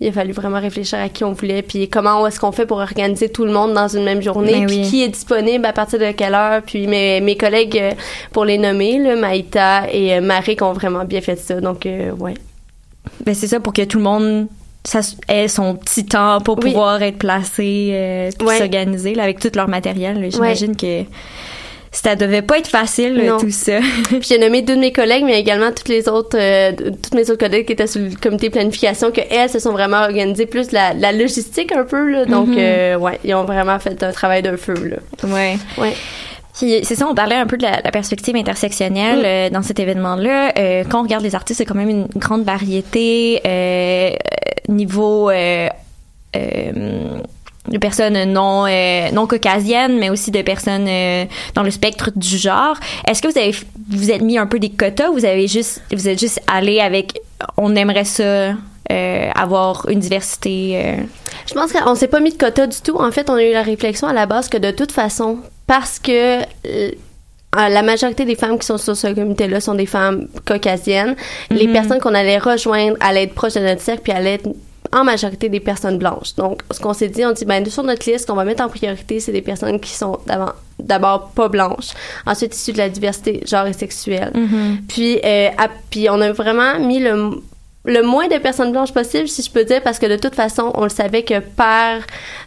il 0.00 0.08
a 0.08 0.12
fallu 0.12 0.32
vraiment 0.32 0.60
réfléchir 0.60 0.98
à 0.98 1.08
qui 1.08 1.24
on 1.24 1.32
voulait, 1.32 1.62
puis 1.62 1.88
comment 1.88 2.26
est-ce 2.26 2.40
qu'on 2.40 2.52
fait 2.52 2.66
pour 2.66 2.78
organiser 2.78 3.28
tout 3.28 3.44
le 3.44 3.52
monde 3.52 3.72
dans 3.74 3.88
une 3.88 4.04
même 4.04 4.20
journée, 4.22 4.52
Ben 4.60 4.66
puis 4.66 4.80
oui. 4.82 4.88
qui 4.90 5.02
est 5.02 5.08
disponible 5.08 5.64
à 5.66 5.72
partir 5.72 5.98
de 5.98 6.10
quelle 6.12 6.34
heure, 6.34 6.62
puis 6.62 6.86
mes, 6.86 7.20
mes 7.20 7.36
collègues, 7.36 7.78
euh, 7.78 7.92
pour 8.32 8.44
les 8.44 8.58
nommer, 8.58 8.98
là, 8.98 9.16
Maïta 9.16 9.90
et 9.92 10.14
euh, 10.14 10.20
Marie, 10.20 10.56
qui 10.56 10.62
ont 10.62 10.72
vraiment 10.72 11.04
bien 11.04 11.20
fait 11.20 11.36
ça, 11.36 11.60
donc 11.60 11.86
euh, 11.86 12.10
ouais. 12.12 12.34
Ben, 13.24 13.34
c'est 13.34 13.46
ça 13.48 13.60
pour 13.60 13.72
que 13.72 13.82
tout 13.82 13.98
le 13.98 14.04
monde 14.04 14.46
ça 14.86 15.00
ait 15.28 15.48
son 15.48 15.76
petit 15.76 16.04
temps 16.04 16.40
pour 16.42 16.58
Oui. 16.58 16.70
pouvoir 16.72 17.00
être 17.02 17.16
placé 17.16 17.88
euh, 17.92 18.30
pour 18.38 18.48
Ouais. 18.48 18.58
s'organiser 18.58 19.18
avec 19.18 19.38
tout 19.40 19.50
leur 19.54 19.66
matériel. 19.68 20.28
J'imagine 20.30 20.76
que 20.76 21.04
ça 21.98 22.16
devait 22.16 22.42
pas 22.42 22.58
être 22.58 22.68
facile 22.68 23.22
Non. 23.24 23.38
tout 23.38 23.50
ça. 23.50 23.78
Puis 24.08 24.22
j'ai 24.28 24.38
nommé 24.38 24.62
deux 24.62 24.74
de 24.76 24.80
mes 24.80 24.92
collègues, 24.92 25.24
mais 25.24 25.38
également 25.38 25.70
toutes 25.72 25.88
les 25.88 26.08
autres, 26.08 26.36
euh, 26.38 26.72
toutes 27.02 27.14
mes 27.14 27.22
autres 27.30 27.38
collègues 27.38 27.66
qui 27.66 27.72
étaient 27.72 27.86
sur 27.86 28.00
le 28.00 28.10
comité 28.20 28.50
planification, 28.50 29.10
que 29.10 29.20
elles 29.30 29.48
se 29.50 29.58
sont 29.58 29.72
vraiment 29.72 30.02
organisées 30.02 30.46
plus 30.46 30.72
la, 30.72 30.92
la 30.94 31.12
logistique 31.12 31.72
un 31.72 31.84
peu, 31.84 32.10
là, 32.10 32.24
donc 32.24 32.48
Mhm. 32.48 32.56
euh, 32.58 32.96
ouais, 32.98 33.18
ils 33.24 33.34
ont 33.34 33.44
vraiment 33.44 33.78
fait 33.78 34.02
un 34.02 34.12
travail 34.12 34.42
de 34.42 34.56
feu, 34.56 34.74
là. 34.74 34.96
ouais. 35.28 35.56
Ouais. 35.78 35.92
C'est 36.56 36.84
ça, 36.84 37.08
on 37.08 37.14
parlait 37.16 37.34
un 37.34 37.46
peu 37.46 37.56
de 37.56 37.62
la, 37.64 37.80
la 37.82 37.90
perspective 37.90 38.36
intersectionnelle 38.36 39.18
Mm. 39.18 39.24
euh, 39.24 39.50
dans 39.50 39.62
cet 39.62 39.80
événement-là. 39.80 40.52
Euh, 40.56 40.84
quand 40.88 41.00
on 41.00 41.02
regarde 41.02 41.24
les 41.24 41.34
artistes, 41.34 41.58
c'est 41.58 41.64
quand 41.64 41.74
même 41.74 41.88
une 41.90 42.06
grande 42.16 42.44
variété 42.44 43.40
niveau 44.68 45.30
euh, 45.30 45.68
euh, 46.36 47.18
de 47.68 47.78
personnes 47.78 48.24
non 48.32 48.66
euh, 48.66 49.10
non 49.12 49.26
caucasiennes, 49.26 49.98
mais 49.98 50.10
aussi 50.10 50.30
de 50.30 50.42
personnes 50.42 50.86
euh, 50.88 51.24
dans 51.54 51.62
le 51.62 51.70
spectre 51.70 52.10
du 52.14 52.36
genre. 52.36 52.76
Est-ce 53.08 53.22
que 53.22 53.28
vous 53.28 53.38
avez 53.38 53.54
vous 53.90 54.10
êtes 54.10 54.22
mis 54.22 54.38
un 54.38 54.46
peu 54.46 54.58
des 54.58 54.70
quotas 54.70 55.08
ou 55.10 55.14
vous 55.14 55.24
avez 55.24 55.48
juste 55.48 55.82
vous 55.92 56.08
êtes 56.08 56.18
juste 56.20 56.40
allé 56.46 56.80
avec 56.80 57.20
on 57.56 57.74
aimerait 57.76 58.04
ça 58.04 58.22
euh, 58.92 59.30
avoir 59.34 59.88
une 59.88 59.98
diversité 59.98 60.96
Je 61.48 61.54
pense 61.54 61.72
qu'on 61.72 61.94
s'est 61.94 62.08
pas 62.08 62.20
mis 62.20 62.32
de 62.32 62.38
quota 62.38 62.66
du 62.66 62.80
tout. 62.82 62.96
En 62.96 63.10
fait, 63.12 63.30
on 63.30 63.34
a 63.34 63.42
eu 63.42 63.52
la 63.52 63.62
réflexion 63.62 64.08
à 64.08 64.12
la 64.12 64.26
base 64.26 64.48
que 64.48 64.58
de 64.58 64.70
toute 64.70 64.92
façon, 64.92 65.38
parce 65.66 65.98
que 65.98 66.40
la 67.56 67.82
majorité 67.82 68.24
des 68.24 68.34
femmes 68.34 68.58
qui 68.58 68.66
sont 68.66 68.78
sur 68.78 68.96
ce 68.96 69.06
comité-là 69.08 69.60
sont 69.60 69.74
des 69.74 69.86
femmes 69.86 70.26
caucasiennes, 70.44 71.14
les 71.50 71.66
Mhm. 71.66 71.72
personnes 71.72 72.00
qu'on 72.00 72.14
allait 72.14 72.38
rejoindre 72.38 72.96
allaient 73.00 73.24
être 73.24 73.34
proches 73.34 73.54
de 73.54 73.60
notre 73.60 73.80
cercle, 73.80 74.02
puis 74.02 74.12
allaient 74.12 74.34
être 74.34 74.48
en 74.94 75.04
majorité 75.04 75.48
des 75.50 75.60
personnes 75.60 75.98
blanches. 75.98 76.34
Donc, 76.36 76.62
ce 76.70 76.80
qu'on 76.80 76.94
s'est 76.94 77.08
dit, 77.08 77.24
on 77.26 77.32
dit, 77.32 77.44
ben, 77.44 77.66
sur 77.66 77.82
notre 77.82 78.10
liste, 78.10 78.26
qu'on 78.26 78.34
va 78.36 78.44
mettre 78.44 78.62
en 78.64 78.68
priorité, 78.68 79.20
c'est 79.20 79.32
des 79.32 79.42
personnes 79.42 79.78
qui 79.80 79.90
sont 79.90 80.18
d'abord, 80.26 80.54
d'abord 80.78 81.30
pas 81.30 81.48
blanches, 81.48 81.90
ensuite 82.26 82.54
issues 82.56 82.72
de 82.72 82.78
la 82.78 82.88
diversité 82.88 83.42
genre 83.46 83.66
et 83.66 83.72
sexuelle. 83.72 84.32
Puis, 84.88 85.18
euh, 85.24 85.48
à- 85.58 85.68
puis 85.90 86.08
on 86.08 86.20
a 86.20 86.32
vraiment 86.32 86.78
mis 86.78 87.00
le, 87.00 87.32
le 87.86 88.02
moins 88.02 88.28
de 88.28 88.38
personnes 88.38 88.72
blanches 88.72 88.94
possible, 88.94 89.28
si 89.28 89.42
je 89.42 89.50
peux 89.50 89.64
dire, 89.64 89.82
parce 89.82 89.98
que 89.98 90.06
de 90.06 90.16
toute 90.16 90.34
façon, 90.34 90.72
on 90.74 90.84
le 90.84 90.88
savait 90.88 91.22
que 91.22 91.40
par 91.40 91.98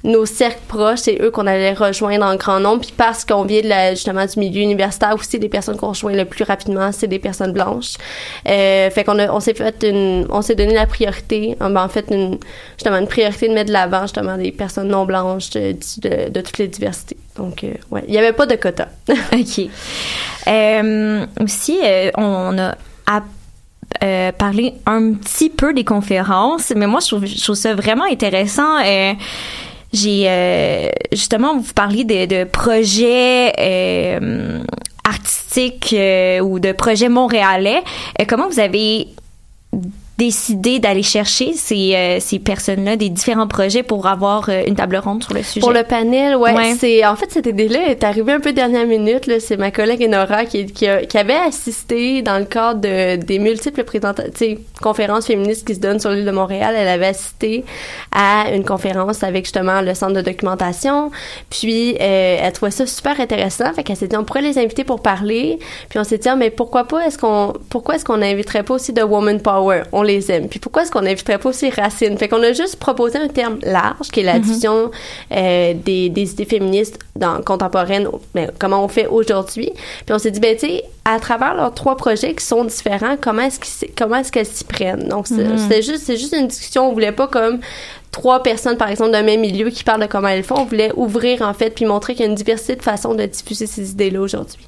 nos 0.04 0.26
cercles 0.26 0.62
proches, 0.68 1.00
c'est 1.02 1.22
eux 1.22 1.30
qu'on 1.30 1.46
allait 1.46 1.74
rejoindre 1.74 2.26
en 2.26 2.36
grand 2.36 2.60
nombre. 2.60 2.82
Puis 2.82 2.94
parce 2.96 3.24
qu'on 3.24 3.44
vient 3.44 3.62
justement 3.92 4.26
du 4.26 4.40
milieu 4.40 4.62
universitaire 4.62 5.14
aussi, 5.14 5.38
les 5.38 5.50
personnes 5.50 5.78
qu'on 5.78 5.90
rejoint 5.90 6.14
le 6.14 6.26
plus 6.26 6.44
rapidement, 6.44 6.92
c'est 6.92 7.08
des 7.08 7.20
personnes 7.20 7.54
blanches. 7.54 7.96
Euh, 8.48 8.90
fait 8.90 9.04
qu'on 9.04 9.20
on 9.20 9.40
s'est 9.40 9.54
fait 9.54 9.84
une, 9.84 10.26
on 10.32 10.42
s'est 10.42 10.56
donné 10.56 10.74
la 10.74 10.88
priorité, 10.88 11.56
ben, 11.60 11.76
en 11.76 11.90
fait 11.90 12.06
une, 12.10 12.40
justement 12.74 12.98
une 12.98 13.08
priorité 13.08 13.48
de 13.48 13.54
mettre 13.54 13.68
de 13.68 13.74
l'avant 13.74 14.02
justement 14.04 14.38
des 14.38 14.52
personnes 14.52 14.88
non 14.88 15.06
blanches 15.06 15.52
de, 15.52 15.74
toutes 16.42 16.58
les 16.58 16.68
diversités. 16.68 17.18
Donc 17.36 17.64
euh, 17.64 17.74
ouais, 17.92 18.04
il 18.08 18.14
y 18.14 18.18
avait 18.18 18.34
pas 18.34 18.48
de 18.48 18.56
quota. 18.56 18.90
OK. 19.10 19.70
Euh, 20.48 21.26
aussi, 21.42 21.78
euh, 21.84 22.10
on 22.18 22.58
a 22.58 22.76
euh, 24.04 24.32
parlé 24.32 24.74
un 24.86 25.14
petit 25.14 25.50
peu 25.50 25.74
des 25.74 25.84
conférences, 25.84 26.74
mais 26.76 26.88
moi, 26.88 27.00
je 27.00 27.08
trouve, 27.08 27.56
ça 27.56 27.74
vraiment 27.74 28.04
intéressant. 28.04 28.78
Euh, 28.86 29.14
j'ai 29.94 30.26
euh, 30.28 30.90
justement 31.14 31.58
vous 31.58 31.74
parliez 31.74 32.04
de, 32.04 32.26
de 32.26 32.44
projets 32.44 33.54
artistiques 35.04 35.96
ou 36.44 36.60
de 36.60 36.74
projets 36.74 37.10
montréalais. 37.10 37.82
Comment 38.28 38.50
vous 38.50 38.60
avez 38.60 39.08
décidé 40.18 40.80
d'aller 40.80 41.04
chercher 41.04 41.54
ces, 41.54 41.94
euh, 41.96 42.18
ces 42.20 42.40
personnes-là, 42.40 42.96
des 42.96 43.10
différents 43.10 43.48
projets 43.48 43.84
pour 43.84 44.08
avoir 44.08 44.50
euh, 44.50 44.64
une 44.66 44.74
table 44.76 44.98
ronde 44.98 45.24
sur 45.24 45.34
le 45.34 45.44
sujet? 45.44 45.60
Pour 45.60 45.72
le 45.72 45.84
panel, 45.84 46.36
ouais, 46.36 46.54
Ouais. 46.54 46.76
c'est 46.80 47.06
en 47.06 47.16
fait 47.16 47.30
cette 47.32 47.46
idée-là 47.46 47.90
est 47.90 48.04
arrivée 48.04 48.34
un 48.34 48.40
peu 48.40 48.52
dernière 48.52 48.88
minute. 48.88 49.28
Là, 49.28 49.40
c'est 49.40 49.58
ma 49.58 49.70
collègue 49.70 50.04
Enora 50.04 50.46
qui, 50.46 50.66
qui, 50.66 50.88
a- 50.88 51.06
qui 51.06 51.18
avait 51.20 51.36
assisté 51.36 52.22
dans 52.24 52.40
le 52.40 52.46
cadre 52.46 52.82
de, 52.82 53.18
des 53.18 53.38
multiples 53.38 53.84
présentations, 53.84 54.58
conférences 54.82 55.28
féministes 55.28 55.68
qui 55.68 55.76
se 55.76 55.80
donnent 55.80 56.00
sur 56.00 56.10
l'île 56.10 56.26
de 56.26 56.32
Montréal. 56.32 56.74
Elle 56.76 56.88
avait 56.88 57.08
assisté 57.08 57.64
à 58.12 58.46
une 58.56 58.66
conférence 58.66 59.24
avec 59.24 59.46
justement 59.46 59.82
le 59.82 59.94
centre 59.94 60.14
de 60.14 60.22
documentation. 60.22 61.12
Puis 61.52 61.96
euh, 62.02 62.38
elle 62.42 62.52
trouvait 62.54 62.72
ça 62.72 62.88
super 62.88 63.20
intéressant. 63.20 63.72
Fait 63.74 63.84
qu'elle 63.84 63.96
s'est 63.98 64.08
dit 64.08 64.18
on 64.18 64.24
pourrait 64.24 64.42
les 64.42 64.58
inviter 64.58 64.84
pour 64.84 65.02
parler. 65.02 65.60
Puis 65.90 66.00
on 66.00 66.04
s'est 66.04 66.18
dit 66.18 66.28
ah, 66.28 66.36
mais 66.36 66.50
pourquoi 66.50 66.86
pas? 66.86 67.06
Est-ce 67.06 67.20
qu'on 67.20 67.54
pourquoi 67.70 67.96
est-ce 67.96 68.06
qu'on 68.06 68.18
n'inviterait 68.18 68.64
pas 68.64 68.74
aussi 68.74 68.94
de 68.94 69.04
woman 69.04 69.40
power? 69.42 69.84
On 69.92 70.07
les 70.08 70.32
aime. 70.32 70.48
Puis 70.48 70.60
pourquoi 70.60 70.82
est-ce 70.84 70.92
qu'on 70.92 71.02
n'inviterait 71.02 71.38
pas 71.38 71.50
aussi 71.50 71.70
racine? 71.70 72.18
Fait 72.18 72.28
qu'on 72.28 72.42
a 72.42 72.54
juste 72.54 72.78
proposé 72.78 73.20
un 73.20 73.28
terme 73.28 73.60
large 73.64 74.08
qui 74.12 74.22
est 74.22 74.24
la 74.24 74.40
euh, 75.32 75.74
des, 75.76 76.10
des 76.10 76.32
idées 76.32 76.46
féministes 76.46 76.98
dans 77.16 77.42
contemporaines, 77.42 78.08
mais 78.34 78.50
comment 78.60 78.84
on 78.84 78.88
fait 78.88 79.08
aujourd'hui. 79.08 79.70
Puis 80.06 80.16
on 80.16 80.20
s'est 80.20 80.32
dit 80.32 80.40
ben 80.40 80.56
tu 80.56 80.68
sais 80.68 80.84
à 81.06 81.20
travers 81.20 81.54
leurs 81.56 81.74
trois 81.74 81.96
projets 81.96 82.34
qui 82.34 82.44
sont 82.46 82.64
différents, 82.66 83.16
comment 83.20 83.44
est-ce 83.44 83.60
qu'ils 83.60 83.90
comment 83.96 84.16
est-ce 84.18 84.32
qu'elles 84.32 84.46
s'y 84.46 84.64
prennent? 84.64 85.08
Donc 85.08 85.28
c'est- 85.28 85.58
c'était 85.58 85.82
juste 85.82 86.04
c'est 86.06 86.18
juste 86.18 86.34
une 86.38 86.48
discussion. 86.48 86.90
On 86.90 86.94
voulait 86.94 87.12
pas 87.12 87.28
comme 87.28 87.60
trois 88.12 88.44
personnes, 88.44 88.78
par 88.78 88.90
exemple, 88.90 89.12
d'un 89.12 89.24
même 89.24 89.42
milieu 89.42 89.70
qui 89.70 89.84
parlent 89.84 90.02
de 90.02 90.08
comment 90.08 90.28
elles 90.28 90.44
font. 90.44 90.56
On 90.60 90.66
voulait 90.66 90.92
ouvrir, 90.96 91.42
en 91.42 91.54
fait, 91.54 91.72
puis 91.72 91.86
montrer 91.86 92.14
qu'il 92.14 92.26
y 92.26 92.28
a 92.28 92.30
une 92.30 92.36
diversité 92.36 92.76
de 92.76 92.82
façons 92.82 93.16
de 93.16 93.26
diffuser 93.26 93.68
ces 93.68 93.92
idées-là 93.92 94.22
aujourd'hui. 94.22 94.68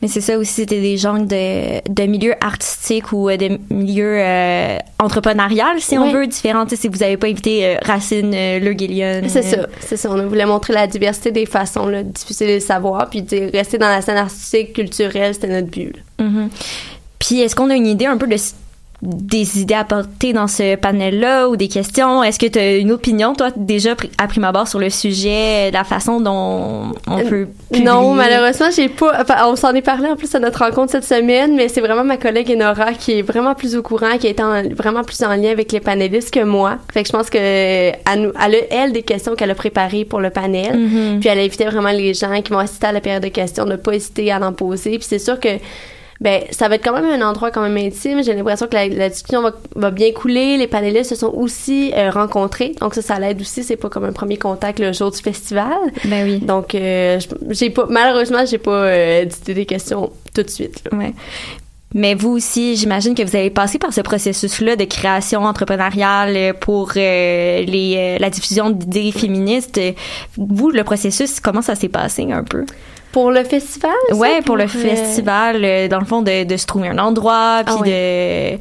Mais 0.00 0.08
c'est 0.08 0.20
ça 0.20 0.38
aussi, 0.38 0.52
c'était 0.52 0.80
des 0.80 0.96
gens 0.96 1.18
de, 1.18 1.80
de 1.90 2.02
milieux 2.04 2.34
artistiques 2.40 3.12
ou 3.12 3.28
euh, 3.28 3.36
de 3.36 3.58
milieux 3.70 4.18
euh, 4.20 4.78
entrepreneurial, 4.98 5.80
si 5.80 5.98
on 5.98 6.12
veut, 6.12 6.26
différents. 6.26 6.66
Si 6.68 6.88
vous 6.88 6.98
n'avez 6.98 7.16
pas 7.16 7.26
invité 7.26 7.66
euh, 7.66 7.76
Racine 7.84 8.32
euh, 8.34 8.60
Le 8.60 8.72
Guillion. 8.72 9.22
C'est 9.28 9.42
ça, 9.42 9.66
c'est 9.80 9.96
ça. 9.96 10.10
On 10.10 10.26
voulait 10.26 10.46
montrer 10.46 10.72
la 10.72 10.86
diversité 10.86 11.32
des 11.32 11.46
façons 11.46 11.86
là, 11.86 12.02
de 12.02 12.10
diffuser 12.10 12.46
les 12.46 12.60
savoirs, 12.60 13.08
puis 13.10 13.22
de 13.22 13.50
rester 13.52 13.78
dans 13.78 13.88
la 13.88 14.02
scène 14.02 14.18
artistique, 14.18 14.74
culturelle, 14.74 15.34
c'était 15.34 15.48
notre 15.48 15.68
but. 15.68 15.94
Mhm. 16.20 16.48
Puis 17.18 17.40
est-ce 17.40 17.56
qu'on 17.56 17.70
a 17.70 17.74
une 17.74 17.86
idée 17.86 18.06
un 18.06 18.18
peu 18.18 18.26
de 18.26 18.36
des 19.02 19.60
idées 19.60 19.74
à 19.74 19.80
apporter 19.80 20.32
dans 20.32 20.46
ce 20.46 20.74
panel-là 20.76 21.48
ou 21.48 21.56
des 21.56 21.68
questions? 21.68 22.22
Est-ce 22.22 22.38
que 22.38 22.46
tu 22.46 22.58
as 22.58 22.76
une 22.76 22.92
opinion, 22.92 23.34
toi, 23.34 23.50
déjà 23.54 23.94
à 24.18 24.26
prime 24.26 24.44
abord 24.44 24.66
sur 24.68 24.78
le 24.78 24.88
sujet, 24.90 25.70
la 25.70 25.84
façon 25.84 26.20
dont 26.20 26.92
on 27.06 27.18
peut 27.28 27.46
publier? 27.70 27.84
Non, 27.84 28.14
malheureusement, 28.14 28.68
j'ai 28.74 28.88
pas. 28.88 29.20
enfin, 29.20 29.34
on 29.46 29.56
s'en 29.56 29.74
est 29.74 29.82
parlé 29.82 30.08
en 30.08 30.16
plus 30.16 30.34
à 30.34 30.38
notre 30.38 30.60
rencontre 30.64 30.92
cette 30.92 31.04
semaine, 31.04 31.54
mais 31.56 31.68
c'est 31.68 31.80
vraiment 31.80 32.04
ma 32.04 32.16
collègue 32.16 32.50
Enora 32.50 32.92
qui 32.94 33.18
est 33.18 33.22
vraiment 33.22 33.54
plus 33.54 33.76
au 33.76 33.82
courant, 33.82 34.16
qui 34.18 34.28
est 34.28 34.40
en- 34.40 34.62
vraiment 34.70 35.02
plus 35.04 35.22
en 35.22 35.34
lien 35.36 35.50
avec 35.50 35.72
les 35.72 35.80
panélistes 35.80 36.32
que 36.32 36.40
moi. 36.44 36.78
Fait 36.92 37.02
que 37.02 37.08
je 37.08 37.12
pense 37.12 37.28
que 37.30 37.36
elle, 37.38 37.94
elle 38.06 38.32
a 38.34 38.58
elle 38.70 38.92
des 38.92 39.02
questions 39.02 39.34
qu'elle 39.34 39.50
a 39.50 39.54
préparées 39.54 40.04
pour 40.04 40.20
le 40.20 40.30
panel. 40.30 40.76
Mhm. 40.78 41.20
Puis 41.20 41.28
elle 41.28 41.38
a 41.38 41.42
invité 41.42 41.64
vraiment 41.66 41.90
les 41.90 42.14
gens 42.14 42.40
qui 42.42 42.52
vont 42.52 42.58
assister 42.60 42.86
à 42.86 42.92
la 42.92 43.00
période 43.00 43.22
de 43.22 43.28
questions 43.28 43.64
de 43.64 43.72
ne 43.72 43.76
pas 43.76 43.92
hésiter 43.92 44.32
à 44.32 44.40
en 44.40 44.52
poser. 44.52 44.98
Puis 44.98 45.06
c'est 45.08 45.18
sûr 45.18 45.38
que 45.38 45.48
ben 46.20 46.42
ça 46.50 46.68
va 46.68 46.76
être 46.76 46.84
quand 46.84 46.94
même 46.98 47.20
un 47.20 47.28
endroit 47.28 47.50
quand 47.50 47.62
même 47.62 47.76
intime. 47.76 48.22
J'ai 48.22 48.34
l'impression 48.34 48.66
que 48.66 48.74
la, 48.74 48.88
la 48.88 49.08
discussion 49.08 49.42
va, 49.42 49.52
va 49.74 49.90
bien 49.90 50.12
couler. 50.12 50.56
Les 50.56 50.66
panélistes 50.66 51.10
se 51.10 51.16
sont 51.16 51.32
aussi 51.34 51.92
euh, 51.94 52.10
rencontrés, 52.10 52.74
donc 52.80 52.94
ça, 52.94 53.02
ça 53.02 53.18
l'aide 53.18 53.40
aussi. 53.40 53.62
C'est 53.64 53.76
pas 53.76 53.88
comme 53.88 54.04
un 54.04 54.12
premier 54.12 54.36
contact 54.36 54.78
le 54.78 54.92
jour 54.92 55.10
du 55.10 55.18
festival. 55.20 55.72
Ben 56.04 56.24
oui. 56.26 56.38
Donc, 56.38 56.74
euh, 56.74 57.18
je- 57.20 57.54
j'ai 57.54 57.70
pas, 57.70 57.86
malheureusement, 57.88 58.44
j'ai 58.46 58.58
pas 58.58 58.70
euh, 58.84 59.24
dit 59.24 59.54
des 59.54 59.66
questions 59.66 60.10
tout 60.34 60.42
de 60.42 60.50
suite. 60.50 60.82
là. 60.90 60.96
Ouais. 60.98 61.12
Mais 61.94 62.14
vous 62.14 62.30
aussi, 62.30 62.76
j'imagine 62.76 63.14
que 63.14 63.22
vous 63.22 63.36
avez 63.36 63.48
passé 63.48 63.78
par 63.78 63.92
ce 63.92 64.00
processus-là 64.00 64.76
de 64.76 64.84
création 64.84 65.44
entrepreneuriale 65.44 66.36
euh, 66.36 66.52
pour 66.52 66.90
euh, 66.96 67.62
les, 67.62 68.18
la 68.18 68.28
diffusion 68.28 68.70
d'idées 68.70 69.12
féministes. 69.12 69.80
Vous, 70.36 70.70
le 70.70 70.82
processus, 70.84 71.40
comment 71.40 71.62
ça 71.62 71.74
s'est 71.74 71.88
passé 71.88 72.26
un 72.32 72.42
peu? 72.42 72.66
Pour 73.16 73.30
le 73.30 73.44
festival? 73.44 73.92
ça, 74.10 74.14
Ouais, 74.14 74.42
pour, 74.42 74.58
le 74.58 74.64
euh, 74.64 74.68
festival, 74.68 75.64
euh, 75.64 75.88
dans 75.88 76.00
le 76.00 76.04
fond, 76.04 76.20
de, 76.20 76.44
de 76.44 76.56
se 76.58 76.66
trouver 76.66 76.88
un 76.88 76.98
endroit, 76.98 77.62
puis 77.64 77.74
Ah 77.78 77.82
de, 77.82 78.58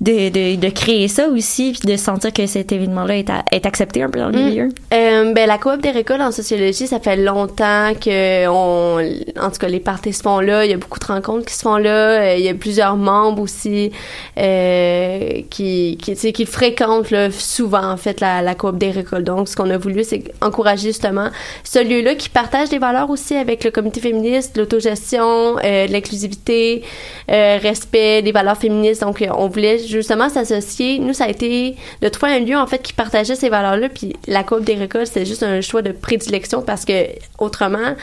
de, 0.00 0.28
de, 0.28 0.56
de 0.56 0.68
créer 0.70 1.08
ça 1.08 1.28
aussi, 1.28 1.72
puis 1.78 1.90
de 1.90 1.96
sentir 1.96 2.32
que 2.32 2.46
cet 2.46 2.72
événement-là 2.72 3.16
est, 3.16 3.30
est 3.52 3.66
accepté 3.66 4.02
un 4.02 4.10
peu 4.10 4.18
dans 4.20 4.28
le 4.28 4.38
Mm. 4.38 4.44
milieu. 4.44 4.68
Euh, 4.92 5.32
ben, 5.32 5.46
la 5.46 5.58
coop 5.58 5.80
des 5.80 5.90
récoltes 5.90 6.20
en 6.20 6.32
sociologie, 6.32 6.86
ça 6.86 7.00
fait 7.00 7.16
longtemps 7.16 7.92
que 7.94 8.46
on, 8.48 8.98
en 9.40 9.50
tout 9.50 9.58
cas, 9.58 9.68
les 9.68 9.80
parties 9.80 10.12
se 10.12 10.22
font 10.22 10.40
là. 10.40 10.64
Il 10.64 10.70
y 10.70 10.74
a 10.74 10.76
beaucoup 10.76 10.98
de 10.98 11.04
rencontres 11.04 11.46
qui 11.46 11.54
se 11.54 11.62
font 11.62 11.76
là. 11.76 11.90
Euh, 11.90 12.34
il 12.36 12.44
y 12.44 12.48
a 12.48 12.54
plusieurs 12.54 12.96
membres 12.96 13.40
aussi 13.42 13.92
euh, 14.38 15.40
qui, 15.50 15.98
qui, 16.02 16.32
qui 16.32 16.46
fréquentent 16.46 17.10
là, 17.10 17.30
souvent 17.30 17.84
en 17.90 17.96
fait 17.96 18.20
la, 18.20 18.42
la 18.42 18.54
coop 18.54 18.76
des 18.78 18.90
récoltes. 18.90 19.24
Donc, 19.24 19.48
ce 19.48 19.56
qu'on 19.56 19.70
a 19.70 19.76
voulu, 19.78 20.04
c'est 20.04 20.24
encourager 20.40 20.88
justement 20.88 21.28
ce 21.62 21.78
lieu-là 21.82 22.14
qui 22.14 22.28
partage 22.28 22.68
des 22.68 22.78
valeurs 22.78 23.10
aussi 23.10 23.34
avec 23.36 23.64
le 23.64 23.70
comité 23.70 24.00
féministe, 24.00 24.56
l'autogestion, 24.56 25.56
euh, 25.64 25.86
l'inclusivité, 25.86 26.82
euh, 27.30 27.58
respect 27.62 28.22
des 28.22 28.32
valeurs 28.32 28.56
féministes. 28.58 29.02
Donc, 29.02 29.24
on 29.36 29.48
voulait 29.48 29.78
justement 29.88 30.28
s'associer. 30.28 30.98
Nous, 30.98 31.12
ça 31.14 31.24
a 31.24 31.28
été 31.28 31.76
de 32.02 32.08
trouver 32.08 32.32
un 32.32 32.38
lieu 32.40 32.56
en 32.56 32.66
fait 32.66 32.80
qui 32.82 32.92
partageait 32.92 33.34
ces 33.36 33.48
valeurs-là. 33.48 33.88
Puis 33.88 34.14
la 34.26 34.42
Coupe 34.44 34.64
des 34.64 34.74
récoltes, 34.74 35.06
c'était 35.08 35.26
juste 35.26 35.42
un 35.42 35.60
choix 35.60 35.82
de 35.82 35.92
prédilection 35.92 36.62
parce 36.62 36.84
que 36.84 37.06
autrement, 37.38 37.94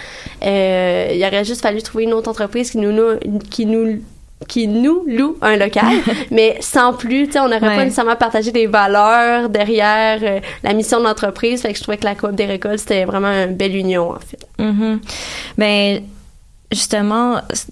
euh, 0.43 1.11
il 1.13 1.23
aurait 1.25 1.45
juste 1.45 1.61
fallu 1.61 1.81
trouver 1.81 2.05
une 2.05 2.13
autre 2.13 2.29
entreprise 2.29 2.71
qui 2.71 2.77
nous, 2.77 2.91
nous- 2.91 3.39
qui 3.49 3.65
nous 3.65 4.01
qui 4.47 4.67
nous 4.67 5.03
loue 5.05 5.37
un 5.43 5.55
local, 5.55 5.85
mais 6.31 6.57
sans 6.61 6.93
plus, 6.93 7.27
tu 7.27 7.33
sais, 7.33 7.39
on 7.39 7.43
n'aurait 7.47 7.61
Ouais. 7.61 7.75
pas 7.75 7.83
nécessairement 7.83 8.15
partagé 8.15 8.51
des 8.51 8.65
valeurs 8.65 9.49
derrière 9.49 10.19
euh, 10.23 10.39
la 10.63 10.73
mission 10.73 10.97
de 10.99 11.03
l'entreprise. 11.03 11.61
Fait 11.61 11.71
que 11.71 11.77
je 11.77 11.83
trouvais 11.83 11.97
que 11.97 12.05
la 12.05 12.15
Coupe 12.15 12.31
des 12.33 12.47
récoltes, 12.47 12.79
c'était 12.79 13.05
vraiment 13.05 13.27
une 13.27 13.53
belle 13.55 13.75
union, 13.75 14.09
en 14.09 14.19
fait. 14.19 14.39
Mhm. 14.57 14.99
Ben, 15.59 16.01
justement, 16.71 17.39
c'est 17.53 17.67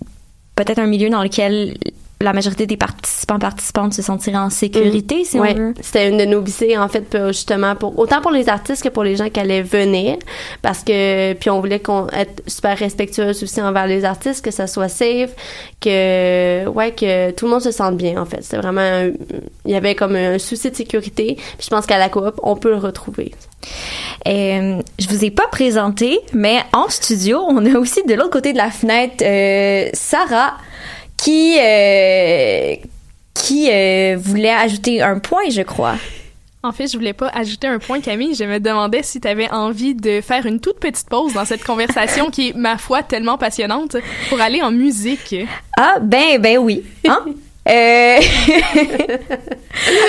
peut-être 0.56 0.78
un 0.78 0.86
milieu 0.86 1.10
dans 1.10 1.24
lequel 1.24 1.76
la 2.22 2.34
majorité 2.34 2.66
des 2.68 2.76
participants 2.76 3.40
participantes 3.40 3.94
se 3.94 4.02
sentiraient 4.02 4.36
en 4.38 4.50
sécurité, 4.50 5.24
si 5.24 5.40
Ouais. 5.40 5.54
on 5.56 5.60
veut. 5.70 5.74
C'était 5.82 6.10
une 6.10 6.18
de 6.18 6.26
nos 6.26 6.42
visées, 6.42 6.78
en 6.78 6.90
fait, 6.90 7.02
pour- 7.02 7.28
justement, 7.28 7.76
pour 7.76 7.98
autant 7.98 8.20
pour 8.22 8.32
les 8.32 8.50
artistes 8.50 8.84
que 8.84 8.90
pour 8.90 9.04
les 9.06 9.16
gens 9.16 9.30
qui 9.30 9.40
allaient 9.40 9.62
venir. 9.62 10.18
Parce 10.62 10.84
que, 10.84 11.32
puis 11.34 11.50
on 11.50 11.62
voulait 11.62 11.80
qu'on 11.80 12.08
être 12.10 12.44
super 12.46 12.78
respectueuse 12.78 13.42
aussi 13.42 13.62
envers 13.62 13.88
les 13.88 14.04
artistes, 14.04 14.44
que 14.44 14.52
ça 14.52 14.68
soit 14.68 14.90
safe, 14.90 15.32
que, 15.80 16.68
ouais, 16.68 16.92
que 16.92 17.32
tout 17.32 17.46
le 17.46 17.52
monde 17.52 17.62
se 17.62 17.72
sente 17.72 17.96
bien, 17.96 18.22
en 18.22 18.26
fait. 18.26 18.44
C'était 18.44 18.58
vraiment, 18.58 18.82
un- 18.82 19.12
il 19.66 19.72
y 19.72 19.76
avait 19.76 19.96
comme 19.96 20.16
un 20.16 20.38
souci 20.40 20.70
de 20.72 20.76
sécurité. 20.76 21.36
Puis 21.36 21.66
je 21.66 21.70
pense 21.70 21.86
qu'à 21.86 21.98
la 21.98 22.10
coop, 22.10 22.38
on 22.44 22.56
peut 22.58 22.70
le 22.70 22.78
retrouver. 22.78 23.34
Euh, 24.28 24.82
je 25.00 25.08
vous 25.08 25.24
ai 25.24 25.32
pas 25.32 25.48
présenté, 25.52 26.20
mais 26.34 26.58
en 26.74 26.90
studio, 26.90 27.40
on 27.48 27.66
a 27.66 27.78
aussi 27.78 28.04
de 28.04 28.14
l'autre 28.14 28.30
côté 28.32 28.52
de 28.54 28.58
la 28.58 28.72
fenêtre 28.72 29.24
euh, 29.24 29.90
Sarah 29.94 30.56
qui 31.22 31.58
euh, 31.60 32.76
qui 33.34 33.70
euh, 33.72 34.18
voulait 34.20 34.52
ajouter 34.52 35.02
un 35.02 35.20
point, 35.20 35.50
je 35.50 35.62
crois? 35.62 35.96
En 36.62 36.74
fait, 36.74 36.88
je 36.88 36.98
voulais 36.98 37.14
pas 37.14 37.30
ajouter 37.30 37.68
un 37.68 37.80
point, 37.80 38.02
Camille. 38.02 38.36
Je 38.36 38.44
me 38.44 38.60
demandais 38.60 39.02
si 39.02 39.22
tu 39.22 39.28
avais 39.28 39.50
envie 39.50 39.96
de 39.96 40.20
faire 40.20 40.46
une 40.46 40.60
toute 40.60 40.80
petite 40.80 41.08
pause 41.08 41.34
dans 41.34 41.46
cette 41.46 41.64
conversation 41.64 42.30
qui 42.30 42.50
est, 42.50 42.54
ma 42.54 42.78
foi, 42.78 43.02
tellement 43.02 43.38
passionnante 43.38 43.96
pour 44.28 44.42
aller 44.42 44.62
en 44.62 44.72
musique. 44.72 45.36
Ah 45.78 46.00
ben 46.02 46.38
ben 46.38 46.58
oui. 46.58 46.84
Hein? 47.08 47.26
Euh, 47.70 48.20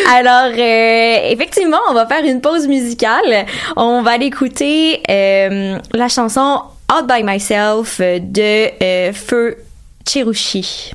Alors, 0.08 0.52
euh, 0.56 1.30
effectivement, 1.30 1.78
on 1.88 1.94
va 1.94 2.06
faire 2.06 2.24
une 2.24 2.40
pause 2.40 2.66
musicale. 2.66 3.46
On 3.76 4.02
va 4.02 4.12
aller 4.12 4.26
écouter 4.26 5.00
euh, 5.08 5.78
la 5.92 6.08
chanson 6.08 6.62
Out 6.92 7.06
by 7.06 7.22
Myself 7.22 8.00
de 8.00 9.12
Feu 9.12 9.56
Cherushi. 10.08 10.92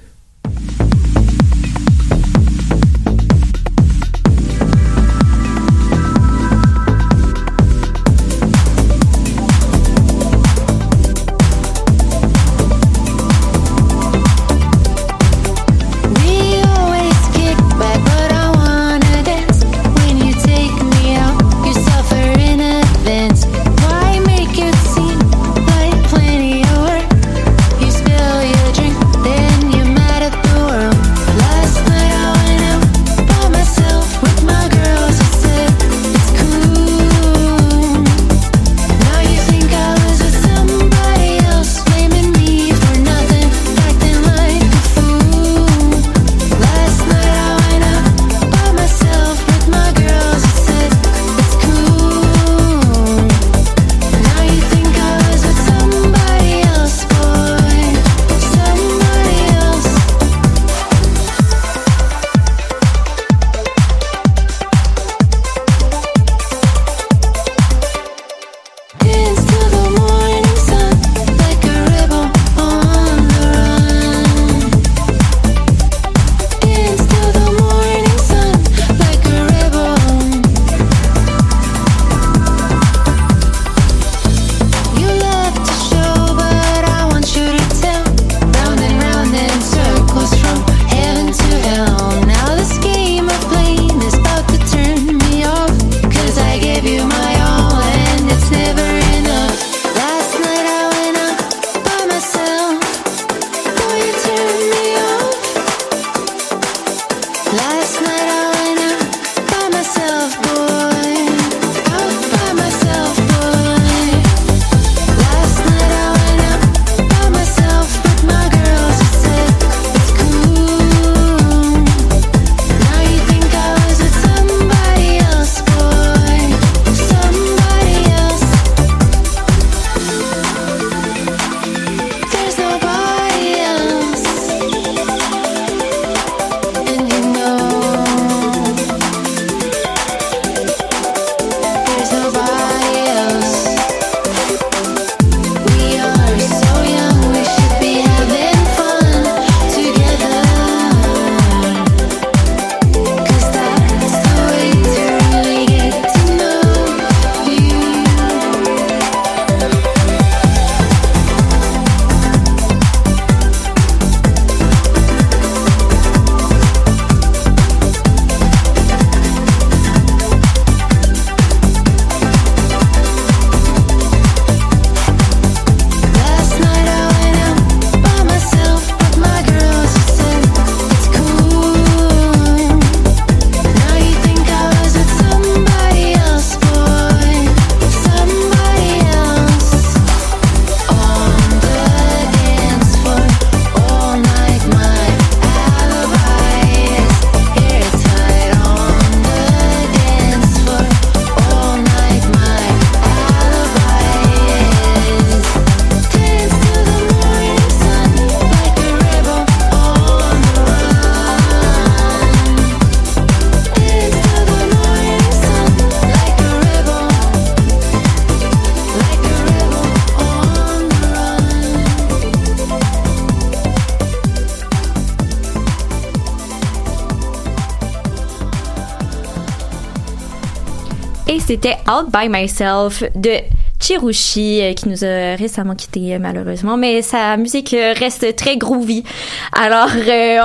C'était 231.56 231.78
Out 231.90 232.12
by 232.12 232.28
Myself 232.28 233.02
de 233.16 233.40
Chirushi, 233.80 234.62
euh, 234.62 234.74
qui 234.74 234.90
nous 234.90 235.06
a 235.06 235.36
récemment 235.36 235.74
quitté 235.74 236.14
euh, 236.14 236.20
malheureusement, 236.20 236.76
mais 236.76 237.02
sa 237.02 237.38
musique 237.38 237.74
euh, 237.74 237.94
reste 237.98 238.36
très 238.36 238.58
groovy. 238.58 239.06
Alors, 239.54 239.88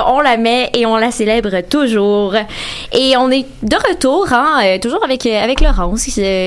on 0.07 0.21
la 0.21 0.37
met 0.37 0.69
et 0.73 0.85
on 0.85 0.95
la 0.95 1.11
célèbre 1.11 1.59
toujours. 1.69 2.35
Et 2.93 3.17
on 3.17 3.29
est 3.29 3.45
de 3.61 3.75
retour, 3.89 4.27
hein, 4.31 4.77
toujours 4.81 5.03
avec 5.03 5.25
avec 5.25 5.59
Laurence, 5.59 6.05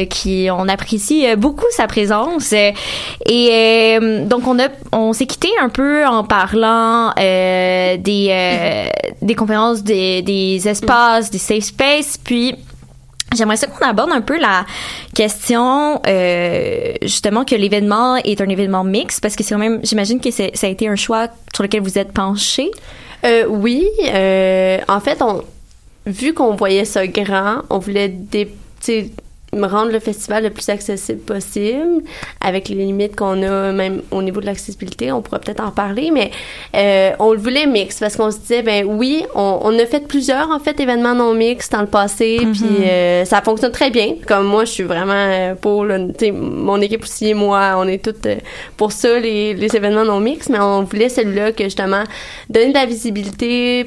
qui 0.08 0.48
on 0.50 0.66
apprécie 0.66 1.26
beaucoup 1.36 1.66
sa 1.72 1.86
présence. 1.86 2.54
Et 3.26 3.98
donc 4.26 4.46
on 4.46 4.58
a 4.58 4.68
on 4.92 5.12
s'est 5.12 5.26
quitté 5.26 5.48
un 5.60 5.68
peu 5.68 6.06
en 6.06 6.24
parlant 6.24 7.12
des 7.16 7.98
des 9.20 9.34
conférences 9.34 9.82
des 9.82 10.22
des 10.22 10.66
espaces, 10.68 11.30
des 11.30 11.38
safe 11.38 11.64
space, 11.64 12.18
puis 12.22 12.54
J'aimerais 13.34 13.56
ça 13.56 13.66
qu'on 13.66 13.86
aborde 13.86 14.10
un 14.12 14.20
peu 14.20 14.38
la 14.38 14.64
question, 15.14 16.00
euh, 16.06 16.92
justement, 17.02 17.44
que 17.44 17.54
l'événement 17.54 18.16
est 18.16 18.40
un 18.40 18.48
événement 18.48 18.84
mixte, 18.84 19.20
parce 19.20 19.36
que 19.36 19.42
c'est 19.42 19.54
quand 19.54 19.60
même, 19.60 19.80
j'imagine 19.82 20.20
que 20.20 20.30
ça 20.30 20.44
a 20.62 20.66
été 20.66 20.88
un 20.88 20.96
choix 20.96 21.28
sur 21.54 21.62
lequel 21.62 21.82
vous 21.82 21.98
êtes 21.98 22.12
penché. 22.12 22.70
Euh, 23.24 23.46
oui, 23.48 23.88
euh, 24.06 24.78
en 24.88 25.00
fait, 25.00 25.22
vu 26.06 26.34
qu'on 26.34 26.54
voyait 26.54 26.84
ça 26.84 27.06
grand, 27.06 27.62
on 27.70 27.78
voulait 27.78 28.08
me 28.08 28.44
rendre 29.62 29.92
le 29.92 30.00
festival 30.00 30.44
le 30.44 30.50
plus 30.50 30.68
accessible 30.68 31.20
possible, 31.20 32.02
avec 32.40 32.68
les 32.68 32.76
limites 32.76 33.16
qu'on 33.16 33.42
a 33.42 33.72
même 33.72 34.02
au 34.10 34.22
niveau 34.22 34.40
de 34.40 34.46
l'accessibilité. 34.46 35.12
On 35.12 35.22
pourra 35.22 35.38
peut-être 35.38 35.62
en 35.62 35.70
parler, 35.70 36.10
mais 36.10 36.30
euh, 36.74 37.12
on 37.18 37.32
le 37.32 37.38
voulait 37.38 37.66
mix 37.66 38.00
parce 38.00 38.16
qu'on 38.16 38.30
se 38.30 38.38
disait, 38.38 38.62
ben 38.62 38.86
oui, 38.86 39.24
on, 39.34 39.60
on 39.62 39.78
a 39.78 39.86
fait 39.86 40.06
plusieurs 40.06 40.50
en 40.50 40.58
fait 40.58 40.78
événements 40.80 41.14
non 41.14 41.34
mix 41.34 41.70
dans 41.70 41.80
le 41.80 41.86
passé, 41.86 42.40
puis 42.52 42.84
euh, 42.84 43.24
ça 43.24 43.40
fonctionne 43.42 43.72
très 43.72 43.90
bien. 43.90 44.16
Comme 44.26 44.46
moi, 44.46 44.64
je 44.64 44.70
suis 44.70 44.82
vraiment 44.82 45.12
euh, 45.14 45.54
pour, 45.54 45.84
le, 45.84 46.12
mon 46.32 46.80
équipe 46.80 47.04
aussi, 47.04 47.34
moi, 47.34 47.74
on 47.76 47.86
est 47.86 48.02
toutes 48.04 48.26
pour 48.76 48.92
ça 48.92 49.18
les, 49.18 49.54
les 49.54 49.76
événements 49.76 50.04
non 50.04 50.20
mix, 50.20 50.48
mais 50.48 50.58
on 50.58 50.82
voulait 50.82 51.08
celui-là 51.08 51.52
que 51.52 51.64
justement 51.64 52.04
donner 52.48 52.68
de 52.68 52.74
la 52.74 52.86
visibilité 52.86 53.86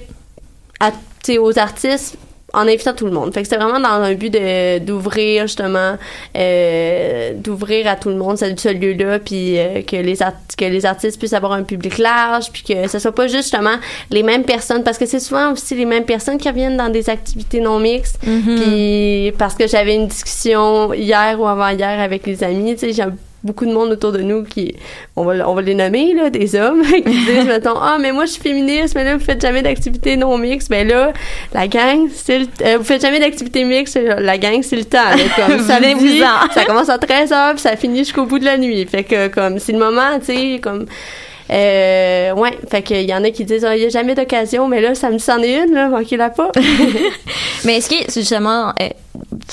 à, 0.79 0.91
aux 1.39 1.59
artistes 1.59 2.17
en 2.53 2.67
invitant 2.67 2.93
tout 2.93 3.05
le 3.05 3.11
monde. 3.11 3.33
Fait 3.33 3.41
que 3.41 3.47
c'était 3.47 3.61
vraiment 3.61 3.79
dans 3.79 4.01
un 4.03 4.13
but 4.13 4.29
de 4.29 4.79
d'ouvrir 4.79 5.43
justement 5.43 5.97
euh, 6.37 7.33
d'ouvrir 7.35 7.87
à 7.87 7.95
tout 7.95 8.09
le 8.09 8.15
monde 8.15 8.37
ce, 8.37 8.45
ce 8.55 8.69
lieu-là 8.69 9.19
puis 9.19 9.57
euh, 9.57 9.81
que 9.81 9.97
les 9.97 10.15
que 10.15 10.65
les 10.65 10.85
artistes 10.85 11.19
puissent 11.19 11.33
avoir 11.33 11.51
un 11.51 11.63
public 11.63 11.97
large 11.97 12.51
puis 12.51 12.63
que 12.63 12.87
ce 12.87 12.99
soit 12.99 13.13
pas 13.13 13.27
juste 13.27 13.37
justement 13.47 13.77
les 14.09 14.23
mêmes 14.23 14.43
personnes 14.43 14.83
parce 14.83 14.97
que 14.97 15.05
c'est 15.05 15.19
souvent 15.19 15.51
aussi 15.53 15.75
les 15.75 15.85
mêmes 15.85 16.05
personnes 16.05 16.37
qui 16.37 16.49
reviennent 16.49 16.77
dans 16.77 16.89
des 16.89 17.09
activités 17.09 17.59
non 17.59 17.79
mixtes 17.79 18.19
puis 18.19 19.31
parce 19.37 19.55
que 19.55 19.67
j'avais 19.67 19.95
une 19.95 20.07
discussion 20.07 20.93
hier 20.93 21.39
ou 21.39 21.45
avant-hier 21.45 21.99
avec 21.99 22.25
les 22.25 22.43
amis, 22.43 22.75
tu 22.75 22.93
sais, 22.93 23.03
beaucoup 23.47 23.65
de 23.65 23.73
monde 23.73 23.89
autour 23.89 24.11
de 24.11 24.21
nous 24.21 24.43
qui, 24.43 24.75
on 25.15 25.23
va, 25.23 25.49
on 25.49 25.55
va 25.55 25.61
les 25.61 25.73
nommer, 25.73 26.13
là, 26.13 26.29
des 26.29 26.55
hommes, 26.55 26.83
qui 26.85 27.01
disent, 27.01 27.45
mettons, 27.47 27.79
ah, 27.81 27.97
mais 27.99 28.11
moi, 28.11 28.25
je 28.25 28.33
suis 28.33 28.41
féministe, 28.41 28.93
mais 28.95 29.03
là, 29.03 29.17
vous 29.17 29.23
faites 29.23 29.41
jamais 29.41 29.63
d'activité 29.63 30.15
non 30.17 30.37
mixte. 30.37 30.69
Ben 30.69 30.87
là, 30.87 31.13
la 31.53 31.67
gang, 31.67 32.07
c'est 32.13 32.39
le, 32.39 32.47
euh, 32.61 32.77
vous 32.77 32.83
faites 32.83 33.01
jamais 33.01 33.19
d'activité 33.19 33.63
mixte, 33.63 33.97
la 33.97 34.37
gang, 34.37 34.61
c'est 34.61 34.75
le 34.75 34.85
temps, 34.85 35.09
là, 35.09 35.23
comme 35.35 35.59
samedi, 35.65 35.95
Venez-vous-en. 35.95 36.53
ça 36.53 36.65
commence 36.65 36.89
à 36.89 36.97
13h, 36.97 37.53
puis 37.53 37.61
ça 37.61 37.75
finit 37.75 37.99
jusqu'au 37.99 38.25
bout 38.25 38.39
de 38.39 38.45
la 38.45 38.57
nuit. 38.57 38.85
Fait 38.85 39.03
que, 39.03 39.27
comme, 39.29 39.57
c'est 39.57 39.71
le 39.71 39.79
moment, 39.79 40.19
tu 40.19 40.25
sais, 40.25 40.59
comme, 40.61 40.85
euh, 41.49 42.33
ouais, 42.33 42.57
fait 42.69 42.81
qu'il 42.81 43.09
y 43.09 43.13
en 43.13 43.23
a 43.23 43.31
qui 43.31 43.45
disent, 43.45 43.63
ah, 43.63 43.75
il 43.75 43.83
y 43.83 43.85
a 43.85 43.89
jamais 43.89 44.15
d'occasion, 44.15 44.67
mais 44.67 44.81
là, 44.81 44.95
samedi, 44.95 45.23
c'en 45.23 45.41
est 45.41 45.63
une, 45.63 45.73
là, 45.73 45.87
manquez-la 45.87 46.29
pas. 46.29 46.51
Mais 47.63 47.77
est-ce 47.77 47.89
que, 47.89 48.11
justement, 48.11 48.73
euh, 48.81 48.89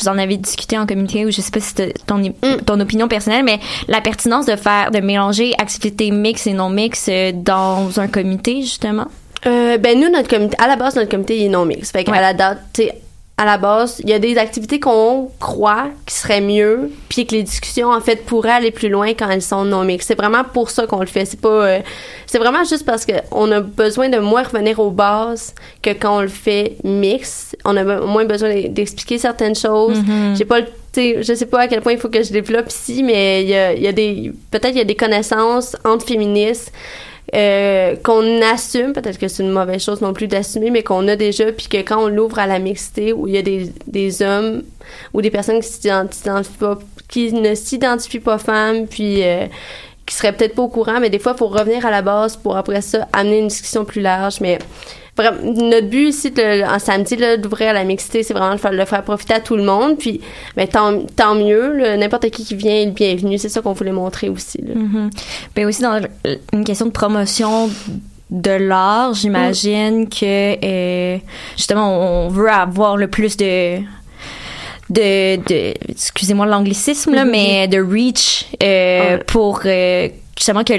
vous 0.00 0.08
en 0.08 0.18
avez 0.18 0.36
discuté 0.36 0.76
en 0.78 0.86
comité 0.86 1.24
ou 1.26 1.30
je 1.30 1.40
sais 1.40 1.50
pas 1.50 1.60
si 1.60 1.72
c'est 1.76 1.94
ton, 2.06 2.20
ton 2.66 2.80
opinion 2.80 3.08
personnelle, 3.08 3.44
mais 3.44 3.60
la 3.88 4.00
pertinence 4.00 4.46
de 4.46 4.56
faire, 4.56 4.90
de 4.90 5.00
mélanger 5.00 5.54
activités 5.58 6.10
mixtes 6.10 6.46
et 6.46 6.52
non 6.52 6.68
mixtes 6.70 7.08
euh, 7.08 7.32
dans 7.34 8.00
un 8.00 8.08
comité, 8.08 8.62
justement? 8.62 9.06
Euh, 9.46 9.76
ben 9.76 10.00
nous 10.00 10.08
notre 10.10 10.28
comité 10.28 10.56
à 10.58 10.66
la 10.68 10.76
base 10.76 10.96
notre 10.96 11.10
comité 11.10 11.36
il 11.38 11.44
est 11.44 11.48
non 11.50 11.66
mix 11.66 11.90
fait 11.90 12.02
qu'à 12.04 12.12
Ouais. 12.12 12.20
la 12.20 12.32
date 12.32 12.60
tu 12.72 12.84
sais 12.84 13.00
à 13.36 13.44
la 13.44 13.58
base 13.58 14.00
il 14.04 14.10
y 14.10 14.12
a 14.12 14.20
des 14.20 14.38
activités 14.38 14.78
qu'on 14.78 15.28
croit 15.40 15.86
qui 16.06 16.14
seraient 16.14 16.40
mieux 16.40 16.92
puis 17.08 17.26
que 17.26 17.34
les 17.34 17.42
discussions 17.42 17.90
en 17.90 18.00
fait 18.00 18.24
pourraient 18.24 18.50
aller 18.52 18.70
plus 18.70 18.88
loin 18.88 19.08
quand 19.14 19.28
elles 19.28 19.42
sont 19.42 19.64
non 19.64 19.82
mix 19.82 20.06
c'est 20.06 20.14
vraiment 20.14 20.44
pour 20.44 20.70
ça 20.70 20.86
qu'on 20.86 21.00
le 21.00 21.06
fait. 21.06 21.24
C'est 21.24 21.40
pas 21.40 21.48
euh, 21.66 21.80
c'est 22.26 22.38
vraiment 22.38 22.62
juste 22.64 22.84
parce 22.86 23.04
que 23.04 23.12
on 23.32 23.50
a 23.50 23.60
besoin 23.60 24.08
de 24.08 24.18
moins 24.18 24.44
revenir 24.44 24.78
aux 24.78 24.90
bases 24.92 25.52
que 25.82 25.90
quand 25.90 26.18
on 26.18 26.20
le 26.22 26.28
fait 26.28 26.76
mix. 26.84 27.56
On 27.64 27.76
a 27.76 27.82
moins 28.00 28.24
besoin 28.24 28.54
d'e- 28.54 28.68
d'expliquer 28.68 29.18
certaines 29.18 29.56
choses. 29.56 29.98
J'ai 30.36 30.44
pas 30.44 30.60
le 30.60 30.66
tu 30.92 31.00
sais, 31.00 31.22
je 31.24 31.34
sais 31.34 31.46
pas 31.46 31.62
à 31.62 31.66
quel 31.68 31.80
point 31.80 31.90
il 31.92 31.98
faut 31.98 32.08
que 32.08 32.22
je 32.22 32.30
développe 32.30 32.68
ici, 32.70 33.02
mais 33.02 33.42
il 33.42 33.48
y 33.48 33.56
a, 33.56 33.72
il 33.72 33.82
y 33.82 33.88
a 33.88 33.92
des, 33.92 34.30
peut-être 34.52 34.70
il 34.70 34.78
y 34.78 34.80
a 34.80 34.84
des 34.84 34.94
connaissances 34.94 35.76
entre 35.84 36.06
féministes 36.06 36.72
euh, 37.34 37.96
qu'on 38.02 38.42
assume, 38.42 38.92
peut-être 38.92 39.18
que 39.18 39.28
c'est 39.28 39.42
une 39.42 39.50
mauvaise 39.50 39.82
chose 39.82 40.00
non 40.02 40.12
plus 40.12 40.28
d'assumer, 40.28 40.70
mais 40.70 40.82
qu'on 40.82 41.08
a 41.08 41.16
déjà, 41.16 41.50
puis 41.52 41.68
que 41.68 41.78
quand 41.78 42.04
on 42.04 42.08
l'ouvre 42.08 42.38
à 42.38 42.46
la 42.46 42.58
mixité, 42.58 43.12
où 43.12 43.26
il 43.26 43.34
y 43.34 43.38
a 43.38 43.42
des, 43.42 43.72
des 43.86 44.22
hommes 44.22 44.62
ou 45.14 45.22
des 45.22 45.30
personnes 45.30 45.60
qui, 45.60 45.88
pas- 46.60 46.78
qui 47.08 47.32
ne 47.32 47.54
s'identifient 47.54 48.20
pas 48.20 48.38
femmes, 48.38 48.86
puis 48.86 49.22
euh, 49.24 49.46
qui 50.06 50.14
seraient 50.14 50.32
peut-être 50.32 50.54
pas 50.54 50.62
au 50.62 50.68
courant, 50.68 51.00
mais 51.00 51.08
des 51.10 51.18
fois, 51.18 51.32
il 51.34 51.38
faut 51.38 51.48
revenir 51.48 51.86
à 51.86 51.90
la 51.90 52.02
base 52.02 52.36
pour 52.36 52.56
après 52.56 52.82
ça 52.82 53.08
amener 53.12 53.38
une 53.38 53.48
discussion 53.48 53.84
plus 53.84 54.02
large, 54.02 54.40
mais 54.40 54.58
Notre 55.16 55.86
but 55.88 56.08
ici, 56.08 56.30
de- 56.32 56.64
en 56.64 56.78
samedi, 56.80 57.14
là, 57.16 57.36
d'ouvrir 57.36 57.72
la 57.72 57.84
mixité, 57.84 58.22
c'est 58.24 58.34
vraiment 58.34 58.54
de 58.54 58.60
faire, 58.60 58.72
le 58.72 58.84
faire 58.84 59.02
profiter 59.04 59.34
à 59.34 59.40
tout 59.40 59.54
le 59.56 59.62
monde. 59.62 59.96
Puis, 59.96 60.20
ben, 60.56 60.66
tant, 60.66 61.02
tant 61.14 61.34
mieux. 61.36 61.96
N'importe 61.96 62.30
qui 62.30 62.44
qui 62.44 62.54
vient 62.56 62.74
est 62.74 62.86
le 62.86 62.90
bienvenu. 62.90 63.38
C'est 63.38 63.48
ça 63.48 63.60
qu'on 63.60 63.74
voulait 63.74 63.92
montrer 63.92 64.28
aussi. 64.28 64.58
Là. 64.60 64.74
Mhm. 64.74 65.10
Ben 65.54 65.66
aussi 65.66 65.82
dans 65.82 66.00
le- 66.00 66.38
une 66.52 66.64
question 66.64 66.86
de 66.86 66.90
promotion 66.90 67.70
de 68.30 68.50
l'art, 68.50 69.14
j'imagine 69.14 70.08
que 70.08 70.56
euh, 70.64 71.18
justement 71.56 72.24
on 72.24 72.28
veut 72.28 72.50
avoir 72.50 72.96
le 72.96 73.06
plus 73.06 73.36
de 73.36 73.78
de, 74.90 75.36
de 75.36 75.74
excusez-moi 75.88 76.46
l'anglicisme 76.46 77.14
là, 77.14 77.24
Mhm. 77.24 77.30
mais 77.30 77.68
de 77.68 77.78
reach 77.78 78.46
euh, 78.62 79.16
Ouais. 79.18 79.24
pour 79.26 79.60
euh, 79.64 80.08
justement 80.36 80.64
que 80.64 80.72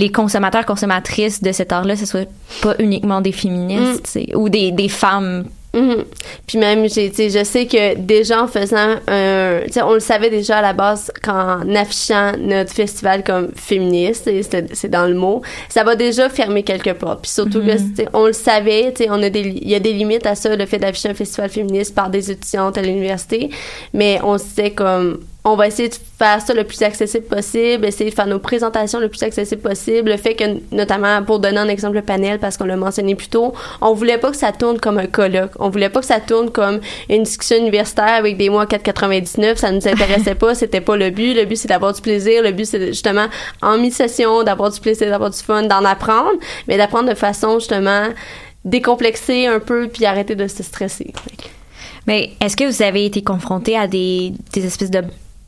les 0.00 0.10
consommateurs 0.10 0.66
consommatrices 0.66 1.42
de 1.42 1.52
cet 1.52 1.72
art-là 1.72 1.96
ce 1.96 2.06
soit 2.06 2.28
pas 2.62 2.74
uniquement 2.78 3.20
des 3.20 3.32
féministes 3.32 4.06
sais, 4.06 4.34
ou 4.34 4.48
des, 4.48 4.72
des 4.72 4.88
femmes 4.88 5.44
Mhm. 5.74 6.04
Puis 6.46 6.58
même, 6.58 6.86
j'ai, 6.88 7.10
je 7.10 7.44
sais 7.44 7.66
que 7.66 7.96
déjà 7.96 8.42
en 8.42 8.46
faisant 8.46 8.96
un, 9.08 9.60
on 9.84 9.94
le 9.94 10.00
savait 10.00 10.28
déjà 10.28 10.58
à 10.58 10.62
la 10.62 10.74
base 10.74 11.10
qu'en 11.22 11.62
affichant 11.74 12.32
notre 12.38 12.72
festival 12.72 13.24
comme 13.24 13.48
féministe, 13.54 14.30
c'est, 14.50 14.74
c'est 14.74 14.90
dans 14.90 15.06
le 15.06 15.14
mot, 15.14 15.40
ça 15.70 15.82
va 15.82 15.96
déjà 15.96 16.28
fermer 16.28 16.62
quelques 16.62 16.92
portes. 16.94 17.22
Puis 17.22 17.30
surtout 17.30 17.60
que, 17.60 17.78
sais, 17.78 18.06
on 18.12 18.26
le 18.26 18.34
savait, 18.34 18.92
tu 18.94 19.04
sais, 19.04 19.10
on 19.10 19.22
a 19.22 19.30
des, 19.30 19.40
il 19.40 19.68
y 19.68 19.74
a 19.74 19.80
des 19.80 19.94
limites 19.94 20.26
à 20.26 20.34
ça, 20.34 20.54
le 20.54 20.66
fait 20.66 20.78
d'afficher 20.78 21.08
un 21.08 21.14
festival 21.14 21.48
féministe 21.48 21.94
par 21.94 22.10
des 22.10 22.30
étudiantes 22.30 22.76
à 22.76 22.82
l'université, 22.82 23.48
mais 23.94 24.20
on 24.22 24.36
se 24.36 24.44
disait 24.44 24.72
comme, 24.72 25.20
on 25.44 25.56
va 25.56 25.66
essayer 25.66 25.88
de 25.88 25.94
faire 26.18 26.40
ça 26.40 26.54
le 26.54 26.62
plus 26.62 26.82
accessible 26.82 27.26
possible, 27.26 27.84
essayer 27.84 28.10
de 28.10 28.14
faire 28.14 28.28
nos 28.28 28.38
présentations 28.38 29.00
le 29.00 29.08
plus 29.08 29.22
accessible 29.24 29.60
possible. 29.60 30.10
Le 30.10 30.16
fait 30.16 30.36
que, 30.36 30.44
notamment, 30.70 31.22
pour 31.24 31.40
donner 31.40 31.58
un 31.58 31.68
exemple, 31.68 31.96
le 31.96 32.02
panel, 32.02 32.38
parce 32.38 32.56
qu'on 32.56 32.64
l'a 32.64 32.76
mentionné 32.76 33.16
plus 33.16 33.26
tôt, 33.26 33.52
on 33.80 33.92
voulait 33.92 34.18
pas 34.18 34.30
que 34.30 34.36
ça 34.36 34.52
tourne 34.52 34.78
comme 34.78 34.98
un 34.98 35.06
colloque. 35.06 35.50
On 35.58 35.68
voulait 35.68 35.88
pas 35.88 35.98
que 36.00 36.06
ça 36.06 36.20
tourne 36.20 36.50
comme 36.50 36.80
une 37.10 37.24
discussion 37.24 37.56
universitaire 37.56 38.14
avec 38.14 38.36
des 38.36 38.50
mots 38.50 38.60
à 38.60 38.66
4,99. 38.66 39.56
Ça 39.56 39.72
nous 39.72 39.86
intéressait 39.88 40.36
pas. 40.36 40.54
C'était 40.54 40.80
pas 40.80 40.96
le 40.96 41.10
but. 41.10 41.34
Le 41.34 41.44
but, 41.44 41.56
c'est 41.56 41.68
d'avoir 41.68 41.92
du 41.92 42.00
plaisir. 42.00 42.42
Le 42.44 42.52
but, 42.52 42.66
c'est 42.66 42.86
justement, 42.88 43.26
en 43.62 43.78
mi-session, 43.78 44.44
d'avoir 44.44 44.70
du 44.70 44.78
plaisir, 44.78 45.10
d'avoir 45.10 45.30
du 45.30 45.38
fun, 45.38 45.64
d'en 45.64 45.84
apprendre, 45.84 46.38
mais 46.68 46.76
d'apprendre 46.76 47.08
de 47.08 47.16
façon, 47.16 47.58
justement, 47.58 48.06
décomplexée 48.64 49.46
un 49.46 49.58
peu, 49.58 49.88
puis 49.88 50.06
arrêter 50.06 50.36
de 50.36 50.46
se 50.46 50.62
stresser. 50.62 51.12
Mais 52.06 52.30
est-ce 52.40 52.56
que 52.56 52.64
vous 52.64 52.82
avez 52.82 53.06
été 53.06 53.22
confronté 53.22 53.76
à 53.76 53.88
des, 53.88 54.32
des 54.52 54.66
espèces 54.66 54.90
de 54.90 55.02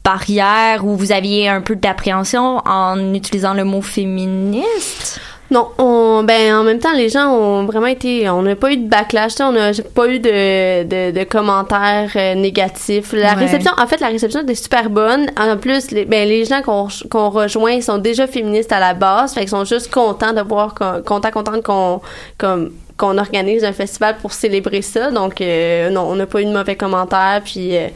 barrières 0.05 0.85
où 0.85 0.97
vous 0.97 1.13
aviez 1.13 1.49
un 1.49 1.61
peu 1.63 1.75
d'appréhension 1.77 2.59
en 2.67 3.15
utilisant 3.15 3.55
le 3.55 3.65
mot 3.65 3.81
féministe? 3.83 5.21
Non, 5.51 5.69
on, 5.79 6.23
ben 6.25 6.55
en 6.55 6.65
même 6.65 6.79
temps, 6.79 6.95
les 6.95 7.11
gens 7.11 7.29
ont 7.29 7.65
vraiment 7.67 7.87
été, 7.87 8.29
on 8.31 8.43
n'a 8.43 8.57
pas 8.57 8.73
eu 8.73 8.79
de 8.79 8.89
backlash, 8.89 9.33
on 9.41 9.53
n'a 9.53 9.71
pas 9.95 10.09
eu 10.09 10.19
de, 10.19 10.83
de, 10.85 11.11
de 11.17 11.25
commentaires 11.25 12.11
euh, 12.17 12.35
négatifs. 12.35 13.13
La 13.13 13.35
Ouais. 13.35 13.41
réception, 13.45 13.73
en 13.79 13.87
fait, 13.87 14.01
la 14.01 14.09
réception 14.09 14.41
était 14.41 14.55
super 14.55 14.89
bonne. 14.89 15.27
En 15.39 15.57
plus, 15.59 15.91
les, 15.91 16.07
ben 16.07 16.27
les 16.27 16.45
gens 16.47 16.63
qu'on 16.63 16.89
qu'on 17.11 17.29
rejoint, 17.29 17.73
ils 17.73 17.83
sont 17.83 17.99
déjà 17.99 18.27
féministes 18.27 18.73
à 18.73 18.81
la 18.81 18.95
base, 18.95 19.35
fait 19.35 19.41
qu'ils 19.41 19.51
sont 19.51 19.65
juste 19.67 19.93
contents 19.93 20.33
de 20.33 20.41
voir, 20.41 20.75
qu'on- 20.75 21.03
contents, 21.03 21.31
contents 21.31 21.61
qu'on 21.63 22.01
comme 22.39 22.73
qu'on 22.97 23.19
organise 23.19 23.65
un 23.65 23.73
festival 23.73 24.17
pour 24.23 24.33
célébrer 24.33 24.81
ça. 24.81 25.11
Donc, 25.11 25.41
euh, 25.41 25.91
non, 25.91 26.03
on 26.09 26.15
n'a 26.15 26.27
pas 26.27 26.41
eu 26.41 26.45
de 26.45 26.53
mauvais 26.53 26.77
commentaires. 26.77 27.43
Puis, 27.45 27.77
euh, 27.77 27.89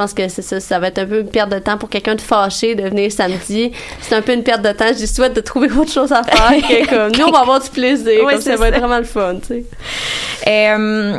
pense 0.00 0.14
que 0.14 0.28
c'est 0.28 0.42
ça, 0.42 0.60
ça 0.60 0.78
va 0.78 0.88
être 0.88 0.98
un 0.98 1.06
peu 1.06 1.20
une 1.20 1.28
perte 1.28 1.50
de 1.50 1.58
temps 1.58 1.76
pour 1.76 1.90
quelqu'un 1.90 2.14
de 2.14 2.22
fâché 2.22 2.74
de 2.74 2.84
venir 2.84 3.12
samedi. 3.12 3.70
C'est 4.00 4.14
un 4.14 4.22
peu 4.22 4.32
une 4.32 4.42
perte 4.42 4.62
de 4.62 4.72
temps. 4.72 4.86
Je 4.94 5.00
lui 5.00 5.06
souhaite 5.06 5.34
de 5.34 5.42
trouver 5.42 5.70
autre 5.78 5.92
chose 5.92 6.10
à 6.12 6.22
faire. 6.22 6.52
que 6.56 6.88
comme 6.90 7.12
nous, 7.12 7.26
on 7.26 7.30
va 7.30 7.40
avoir 7.40 7.60
du 7.60 7.68
plaisir. 7.68 8.24
Ouais, 8.24 8.34
comme 8.34 8.42
ça 8.42 8.56
va 8.56 8.68
être 8.68 8.78
vraiment 8.78 8.98
le 8.98 9.04
fun, 9.04 9.36
tu 9.40 9.48
sais. 9.48 9.64
Euh, 10.46 11.18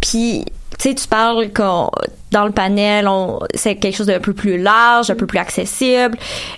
puis, 0.00 0.44
tu 0.78 0.88
sais, 0.90 0.94
tu 0.94 1.08
parles 1.08 1.50
qu'on 1.52 1.90
dans 2.30 2.44
le 2.44 2.52
panel, 2.52 3.08
on, 3.08 3.40
c'est 3.54 3.76
quelque 3.76 3.96
chose 3.96 4.06
d'un 4.06 4.20
peu 4.20 4.32
plus 4.32 4.58
large, 4.58 5.10
un 5.10 5.14
peu 5.14 5.26
plus 5.26 5.38
accessible. 5.38 6.16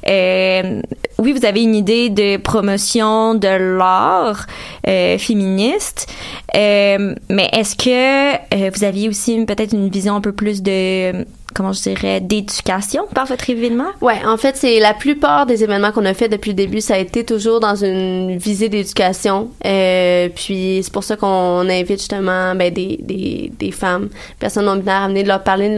Euh, 0.09 0.83
oui, 1.18 1.33
vous 1.33 1.44
avez 1.44 1.62
une 1.62 1.74
idée 1.74 2.11
de 2.11 2.37
promotion 2.37 3.35
de 3.35 3.76
l'art 3.76 4.46
euh, 4.87 5.18
féministe, 5.18 6.12
euh, 6.56 7.14
mais 7.28 7.48
est-ce 7.52 7.76
que 7.76 8.70
vous 8.70 8.85
aviez 8.85 9.09
aussi 9.09 9.44
peut-être 9.44 9.72
une 9.72 9.88
vision 9.88 10.16
un 10.16 10.20
peu 10.20 10.33
plus 10.33 10.62
de 10.62 11.24
comment 11.54 11.72
je 11.72 11.82
dirais 11.82 12.20
d'éducation 12.20 13.04
par 13.14 13.26
votre 13.26 13.48
événement? 13.50 13.88
Ouais, 14.00 14.18
en 14.26 14.36
fait, 14.36 14.56
c'est 14.56 14.78
la 14.80 14.94
plupart 14.94 15.46
des 15.46 15.62
événements 15.64 15.92
qu'on 15.92 16.04
a 16.04 16.14
fait 16.14 16.28
depuis 16.28 16.50
le 16.50 16.56
début, 16.56 16.80
ça 16.80 16.94
a 16.94 16.98
été 16.98 17.24
toujours 17.24 17.60
dans 17.60 17.74
une 17.76 18.36
visée 18.38 18.68
d'éducation. 18.68 19.48
Euh, 19.66 20.28
puis 20.34 20.80
c'est 20.82 20.92
pour 20.92 21.04
ça 21.04 21.16
qu'on 21.16 21.68
invite 21.68 21.98
justement 21.98 22.54
ben, 22.54 22.72
des, 22.72 22.98
des, 23.02 23.52
des 23.58 23.70
femmes, 23.72 24.08
personnes 24.38 24.66
non 24.66 24.76
binaires 24.76 25.02
à 25.02 25.08
venir 25.08 25.26
leur 25.26 25.42
parler, 25.42 25.76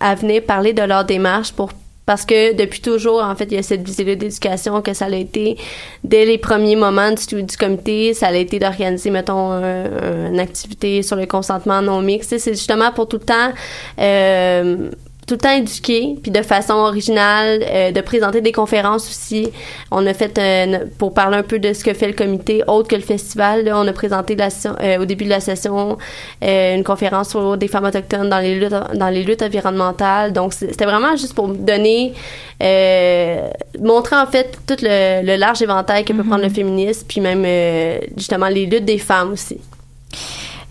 à 0.00 0.14
venir 0.14 0.42
parler 0.44 0.72
de 0.72 0.82
leur 0.82 1.04
démarche 1.04 1.52
pour 1.52 1.70
parce 2.06 2.24
que 2.24 2.54
depuis 2.54 2.80
toujours, 2.80 3.22
en 3.22 3.34
fait, 3.36 3.44
il 3.50 3.56
y 3.56 3.58
a 3.58 3.62
cette 3.62 3.82
visée-là 3.82 4.14
d'éducation 4.14 4.80
que 4.80 4.94
ça 4.94 5.04
a 5.04 5.10
été 5.14 5.58
dès 6.02 6.24
les 6.24 6.38
premiers 6.38 6.74
moments 6.74 7.10
du, 7.12 7.42
du 7.42 7.56
comité, 7.58 8.14
ça 8.14 8.28
a 8.28 8.32
été 8.34 8.58
d'organiser, 8.58 9.10
mettons, 9.10 9.50
un- 9.52 10.30
une 10.30 10.40
activité 10.40 11.02
sur 11.02 11.16
le 11.16 11.26
consentement 11.26 11.82
non 11.82 12.00
mixte. 12.00 12.38
C'est 12.38 12.54
justement 12.54 12.92
pour 12.92 13.08
tout 13.08 13.18
le 13.18 13.26
temps 13.26 13.52
euh, 14.00 14.88
tout 15.28 15.34
le 15.34 15.40
temps 15.40 15.54
éduquer, 15.54 16.16
puis 16.22 16.30
de 16.30 16.42
façon 16.42 16.72
originale, 16.72 17.62
euh, 17.62 17.92
de 17.92 18.00
présenter 18.00 18.40
des 18.40 18.50
conférences 18.50 19.06
aussi. 19.08 19.50
On 19.90 20.06
a 20.06 20.14
fait, 20.14 20.38
euh, 20.38 20.86
pour 20.96 21.12
parler 21.12 21.36
un 21.36 21.42
peu 21.42 21.58
de 21.58 21.74
ce 21.74 21.84
que 21.84 21.92
fait 21.92 22.06
le 22.06 22.14
comité, 22.14 22.62
autre 22.66 22.88
que 22.88 22.96
le 22.96 23.02
festival, 23.02 23.64
là, 23.64 23.78
on 23.78 23.86
a 23.86 23.92
présenté 23.92 24.34
la 24.34 24.48
euh, 24.48 24.98
au 24.98 25.04
début 25.04 25.24
de 25.24 25.28
la 25.28 25.40
session 25.40 25.98
euh, 26.42 26.74
une 26.74 26.82
conférence 26.82 27.28
sur 27.28 27.58
des 27.58 27.68
femmes 27.68 27.84
autochtones 27.84 28.30
dans 28.30 28.38
les 28.38 28.54
luttes, 28.54 28.74
dans 28.94 29.10
les 29.10 29.22
luttes 29.22 29.42
environnementales. 29.42 30.32
Donc, 30.32 30.54
c'était 30.54 30.86
vraiment 30.86 31.14
juste 31.14 31.34
pour 31.34 31.48
donner, 31.48 32.14
euh, 32.62 33.48
montrer 33.80 34.16
en 34.16 34.26
fait 34.26 34.58
tout 34.66 34.78
le, 34.80 35.24
le 35.26 35.36
large 35.36 35.60
éventail 35.60 36.04
que 36.04 36.14
peut 36.14 36.24
prendre 36.24 36.42
le 36.42 36.48
féminisme, 36.48 37.06
puis 37.06 37.20
même 37.20 37.44
euh, 37.44 37.98
justement 38.16 38.48
les 38.48 38.64
luttes 38.64 38.86
des 38.86 38.98
femmes 38.98 39.32
aussi. 39.32 39.58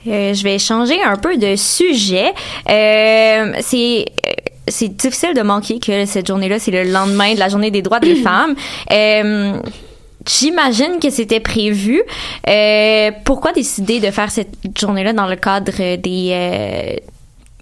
Euh, 0.08 0.34
je 0.34 0.44
vais 0.44 0.58
changer 0.60 1.02
un 1.04 1.18
peu 1.18 1.38
de 1.38 1.56
sujet. 1.56 2.32
Euh, 2.70 3.54
c'est 3.60 4.06
c'est 4.68 4.90
difficile 4.90 5.34
de 5.34 5.42
manquer 5.42 5.80
que 5.80 6.06
cette 6.06 6.28
journée-là, 6.28 6.60
c'est 6.60 6.72
le 6.72 6.84
lendemain 6.84 7.34
de 7.34 7.40
la 7.40 7.50
journée 7.50 7.72
des 7.72 7.82
droits 7.82 8.00
des 8.00 8.16
femmes. 8.24 8.56
Euh, 8.92 9.60
J'imagine 10.28 11.00
que 11.02 11.10
c'était 11.10 11.40
prévu. 11.40 12.02
Euh, 12.50 13.12
pourquoi 13.24 13.54
décider 13.54 14.00
de 14.00 14.12
faire 14.12 14.30
cette 14.30 14.50
journée-là 14.78 15.14
dans 15.14 15.28
le 15.28 15.38
cadre 15.38 15.96
des, 15.96 16.30
euh, 16.32 16.96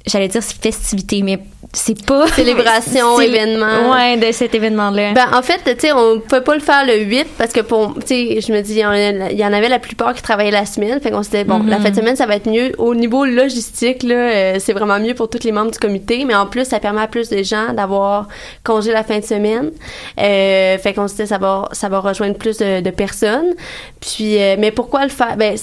j'allais 0.06 0.28
dire 0.28 0.42
festivités, 0.44 1.22
mais 1.24 1.40
c'est 1.74 2.06
pas 2.06 2.28
Célébration, 2.36 3.20
événement. 3.20 3.92
Ouais, 3.92 4.18
de 4.18 4.32
cet 4.32 4.56
événement-là. 4.56 5.14
Ben, 5.14 5.28
en 5.34 5.42
fait, 5.42 5.60
tu 5.66 5.88
sais, 5.88 5.92
on 5.94 6.20
pouvait 6.20 6.42
pas 6.42 6.54
le 6.56 6.62
faire 6.62 6.86
le 6.86 7.00
8 7.04 7.28
parce 7.38 7.52
que 7.52 7.60
pour, 7.62 7.96
tu 7.96 8.08
sais, 8.08 8.40
je 8.42 8.52
me 8.54 8.62
dis, 8.62 8.74
il 8.76 9.38
y 9.38 9.46
en 9.46 9.54
avait 9.54 9.68
la 9.70 9.80
plupart 9.80 10.14
qui 10.14 10.22
travaillaient 10.22 10.52
la 10.52 10.66
semaine. 10.66 11.00
Fait 11.02 11.12
qu'on 11.12 11.24
s'était, 11.24 11.44
bon, 11.44 11.60
Mhm. 11.60 11.70
la 11.70 11.80
fin 11.80 11.90
de 11.90 11.96
semaine, 11.96 12.16
ça 12.16 12.26
va 12.28 12.36
être 12.36 12.50
mieux. 12.50 12.72
Au 12.78 12.96
niveau 12.96 13.26
logistique, 13.26 14.04
là, 14.04 14.16
euh, 14.16 14.56
c'est 14.60 14.74
vraiment 14.74 15.00
mieux 15.00 15.16
pour 15.16 15.30
tous 15.30 15.44
les 15.44 15.52
membres 15.52 15.72
du 15.72 15.80
comité. 15.80 16.24
Mais 16.26 16.36
en 16.36 16.46
plus, 16.46 16.66
ça 16.66 16.80
permet 16.80 17.02
à 17.02 17.08
plus 17.08 17.30
de 17.30 17.44
gens 17.44 17.74
d'avoir 17.74 18.28
congé 18.64 18.92
la 18.94 19.04
fin 19.04 19.20
de 19.20 19.26
semaine. 19.26 19.72
Euh, 20.20 20.78
fait 20.78 20.94
qu'on 20.94 21.08
se 21.08 21.16
dit, 21.16 21.28
ça 21.28 21.38
va, 21.40 21.68
ça 21.72 21.90
va 21.90 22.00
rejoindre 22.00 22.36
plus 22.38 22.58
de, 22.58 22.80
de 22.82 22.90
personnes. 22.92 23.54
Puis, 24.00 24.42
euh, 24.42 24.56
mais 24.60 24.72
pourquoi 24.72 25.04
le 25.04 25.10
faire? 25.10 25.36
Ben, 25.36 25.58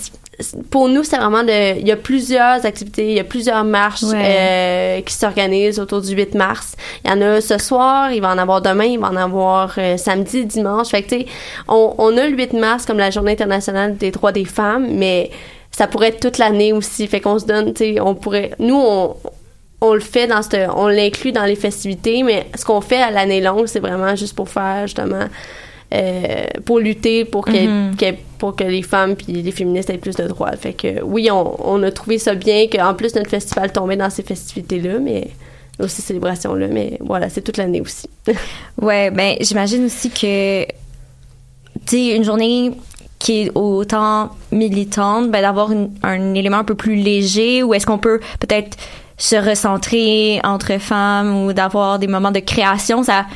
pour 0.71 0.89
nous, 0.89 1.05
c'est 1.05 1.19
vraiment 1.19 1.43
de. 1.43 1.79
Il 1.79 1.87
y 1.87 1.93
a 1.93 1.97
plusieurs 1.97 2.65
activités, 2.65 3.09
il 3.11 3.15
y 3.15 3.21
a 3.21 3.25
plusieurs 3.25 3.65
marches 3.65 4.03
Ouais. 4.03 4.17
euh, 4.25 5.01
qui 5.03 5.15
s'organisent 5.15 5.79
autour 5.79 6.01
du 6.01 6.15
8 6.15 6.35
mars. 6.35 6.75
Il 7.05 7.11
y 7.11 7.15
en 7.15 7.21
a 7.21 7.41
ce 7.41 7.59
soir, 7.59 8.13
il 8.13 8.21
va 8.21 8.31
en 8.33 8.39
avoir 8.39 8.61
demain, 8.63 8.85
il 8.85 8.99
va 8.99 9.09
en 9.09 9.17
avoir 9.17 9.75
euh, 9.79 9.97
samedi, 9.97 10.45
dimanche. 10.47 10.89
Fait 10.89 11.03
que, 11.03 11.09
tu 11.11 11.21
sais, 11.21 11.27
on, 11.69 11.95
on 11.99 12.17
a 12.17 12.27
le 12.27 12.35
8 12.37 12.55
mars 12.55 12.87
comme 12.87 12.99
la 12.99 13.11
Journée 13.11 13.33
internationale 13.33 13.97
des 13.97 14.11
droits 14.11 14.33
des 14.33 14.47
femmes, 14.47 14.87
mais 14.91 15.31
ça 15.71 15.87
pourrait 15.87 16.09
être 16.09 16.21
toute 16.21 16.39
l'année 16.39 16.73
aussi. 16.73 17.07
Fait 17.07 17.21
qu'on 17.21 17.39
se 17.39 17.45
donne, 17.47 17.75
tu 17.75 17.95
sais, 17.95 18.01
on 18.01 18.15
pourrait. 18.15 18.53
Nous, 18.59 18.75
on. 18.81 19.17
On 19.85 19.95
le 19.95 20.01
fait 20.01 20.29
dans 20.29 20.43
cette, 20.43 20.71
on 20.77 20.87
l'inclut 20.87 21.33
dans 21.33 21.43
les 21.43 21.57
festivités, 21.57 22.23
mais 22.23 22.47
ce 22.57 22.65
qu'on 22.65 22.81
fait 22.81 23.03
à 23.03 23.11
l'année 23.11 23.41
longue, 23.41 23.67
c'est 23.67 23.81
vraiment 23.81 24.15
juste 24.15 24.37
pour 24.37 24.49
faire 24.49 24.83
justement 24.87 25.25
euh, 25.93 26.45
pour 26.65 26.79
lutter 26.79 27.25
pour 27.25 27.45
que, 27.45 27.51
Mhm. 27.91 27.97
que- 27.97 28.15
pour 28.39 28.57
que 28.57 28.65
les 28.65 28.83
femmes 28.83 29.15
puis 29.15 29.33
les 29.33 29.53
féministes 29.53 29.91
aient 29.91 29.99
plus 29.99 30.17
de 30.17 30.25
droits. 30.27 30.53
Fait 30.57 30.73
que 30.73 31.03
oui, 31.03 31.31
on, 31.31 31.55
on 31.71 31.83
a 31.83 31.91
trouvé 31.91 32.19
ça 32.19 32.35
bien 32.35 32.67
qu'en 32.67 32.95
plus 32.95 33.15
notre 33.15 33.31
festival 33.31 33.71
tombait 33.73 33.97
dans 33.97 34.11
ces 34.11 34.23
festivités-là, 34.23 34.99
mais 35.01 35.29
aussi 35.79 35.97
ces 35.97 36.03
célébrations-là, 36.03 36.67
mais 36.69 36.99
voilà, 37.01 37.29
c'est 37.29 37.43
toute 37.43 37.57
l'année 37.57 37.81
aussi. 37.81 38.09
Ouais, 38.81 39.11
ben 39.11 39.37
j'imagine 39.41 39.85
aussi 39.85 40.11
que 40.11 40.65
tu 40.65 40.71
sais 41.87 42.17
une 42.17 42.25
journée 42.25 42.73
qui 43.19 43.43
est 43.43 43.51
autant 43.55 44.31
militante, 44.51 45.31
ben 45.31 45.43
d'avoir 45.43 45.71
un 46.03 46.35
élément 46.35 46.59
un 46.59 46.65
peu 46.65 46.75
plus 46.75 46.97
léger 46.97 47.63
ou 47.63 47.73
est-ce 47.75 47.87
qu'on 47.87 47.99
peut 47.99 48.19
peut-être 48.41 48.77
se 49.17 49.37
recentrer 49.37 50.41
entre 50.43 50.79
femmes 50.81 51.45
ou 51.45 51.53
d'avoir 51.53 52.01
des 52.01 52.09
moments 52.09 52.33
de 52.33 52.41
création, 52.41 53.05
ça 53.05 53.27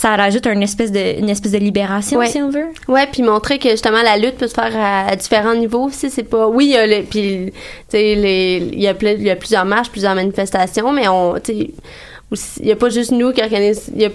ça 0.00 0.16
rajoute 0.16 0.46
une 0.46 0.62
espèce 0.62 0.90
de 0.92 1.18
une 1.18 1.28
espèce 1.28 1.52
de 1.52 1.58
libération 1.58 2.18
Ouais. 2.18 2.26
si 2.28 2.40
on 2.40 2.48
veut. 2.48 2.68
Ouais, 2.88 3.06
puis 3.12 3.22
montrer 3.22 3.58
que 3.58 3.68
justement 3.68 4.00
la 4.02 4.16
lutte 4.16 4.36
peut 4.38 4.46
se 4.48 4.54
faire 4.54 4.72
à, 4.74 5.08
à 5.10 5.14
différents 5.16 5.54
niveaux 5.54 5.84
aussi. 5.84 6.08
C'est 6.08 6.22
pas, 6.22 6.48
oui, 6.48 6.66
il 6.66 6.70
y 6.72 6.76
a 6.76 6.86
le, 6.86 7.02
puis 7.02 7.52
les, 7.92 8.70
il 8.72 8.80
y 8.80 8.88
a 8.88 8.94
il 9.02 9.22
y 9.22 9.30
a 9.30 9.36
plusieurs 9.36 9.66
marches, 9.66 9.90
plusieurs 9.90 10.14
manifestations, 10.14 10.90
mais 10.92 11.06
on, 11.08 11.34
il 12.60 12.66
y 12.66 12.72
a 12.72 12.76
pas 12.76 12.90
juste 12.90 13.10
nous 13.10 13.32
qui 13.32 13.42
organise, 13.42 13.90
il 13.94 14.02
y 14.02 14.04
a, 14.06 14.10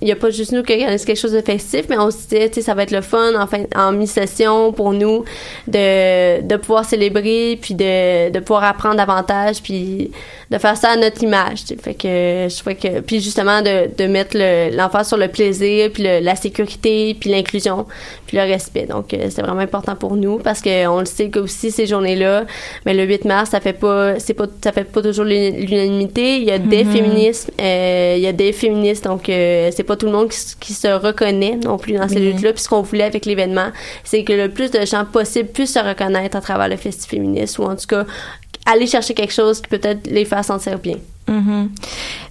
y 0.00 0.10
a 0.10 0.16
pas 0.16 0.30
juste 0.30 0.52
nous 0.52 0.62
qui 0.62 0.72
organise 0.72 1.04
quelque 1.04 1.18
chose 1.20 1.32
de 1.32 1.42
festif, 1.42 1.84
mais 1.90 1.98
on 1.98 2.10
se 2.10 2.16
disait, 2.28 2.48
tu 2.48 2.54
sais, 2.56 2.62
ça 2.62 2.74
va 2.74 2.82
être 2.84 2.90
le 2.92 3.02
fun 3.02 3.34
en 3.38 3.46
fin, 3.46 3.64
en 3.76 3.92
mi-session 3.92 4.72
pour 4.72 4.92
nous 4.92 5.24
de, 5.66 6.40
de 6.42 6.56
pouvoir 6.56 6.84
célébrer 6.84 7.58
puis 7.60 7.74
de, 7.74 8.30
de 8.30 8.38
pouvoir 8.40 8.64
apprendre 8.64 8.96
davantage 8.96 9.62
puis 9.62 10.10
de 10.50 10.56
faire 10.58 10.76
ça 10.78 10.90
à 10.92 10.96
notre 10.96 11.22
image. 11.22 11.60
tu 11.66 11.66
sais. 11.74 11.76
Fait 11.76 11.94
que 11.94 12.48
je 12.48 12.56
trouvais 12.56 12.74
que, 12.76 13.00
puis 13.00 13.20
justement 13.20 13.60
de, 13.60 13.90
de 13.96 14.06
mettre 14.06 14.34
le- 14.34 14.74
l'emphase 14.74 15.08
sur 15.08 15.18
le 15.18 15.28
plaisir 15.28 15.90
puis 15.92 16.02
le- 16.02 16.20
la 16.20 16.36
sécurité 16.36 17.14
puis 17.20 17.28
l'inclusion 17.30 17.86
puis 18.26 18.36
le 18.38 18.44
respect. 18.44 18.86
Donc 18.86 19.12
euh, 19.12 19.26
c'est 19.30 19.42
vraiment 19.42 19.60
important 19.60 19.94
pour 19.94 20.16
nous 20.16 20.38
parce 20.38 20.62
que 20.62 20.86
on 20.86 21.00
le 21.00 21.06
sait 21.06 21.28
que 21.28 21.38
aussi 21.40 21.70
ces 21.70 21.86
journées-là, 21.86 22.44
mais 22.86 22.94
le 22.94 23.04
8 23.04 23.26
mars 23.26 23.50
ça 23.50 23.60
fait 23.60 23.74
pas, 23.74 24.18
c'est 24.18 24.32
pas, 24.34 24.46
ça 24.64 24.72
fait 24.72 24.84
pas 24.84 25.02
toujours 25.02 25.26
l'unanimité. 25.26 26.36
Il 26.36 26.44
y 26.44 26.50
a 26.50 26.58
des 26.58 26.84
Mhm. 26.84 26.92
féministes, 26.92 27.52
euh, 27.57 27.57
il 28.16 28.20
y 28.22 28.26
a 28.26 28.32
des 28.32 28.52
féministes 28.52 29.04
donc 29.04 29.28
euh, 29.28 29.70
c'est 29.74 29.82
pas 29.82 29.96
tout 29.96 30.06
le 30.06 30.12
monde 30.12 30.28
qui, 30.28 30.72
se 30.72 30.88
reconnaît 30.88 31.56
non 31.64 31.76
plus 31.78 31.94
dans 31.94 32.08
ces 32.08 32.20
luttes-là. 32.20 32.52
Puis 32.52 32.62
ce 32.62 32.68
qu'on 32.68 32.82
voulait 32.82 33.04
avec 33.04 33.26
l'événement, 33.26 33.70
c'est 34.04 34.22
que 34.24 34.32
le 34.32 34.48
plus 34.48 34.70
de 34.70 34.84
gens 34.86 35.04
possible 35.04 35.48
puissent 35.48 35.74
se 35.74 35.78
reconnaître 35.78 36.36
à 36.36 36.40
travers 36.40 36.68
le 36.68 36.76
festival 36.76 37.20
féministe 37.24 37.58
ou 37.58 37.64
en 37.64 37.74
tout 37.76 37.86
cas 37.86 38.04
aller 38.66 38.86
chercher 38.86 39.14
quelque 39.14 39.32
chose 39.32 39.60
qui 39.60 39.68
peut 39.68 39.78
peut-être 39.78 40.06
les 40.06 40.24
faire 40.24 40.44
sentir 40.44 40.78
bien. 40.78 40.96
Mhm. 41.26 41.70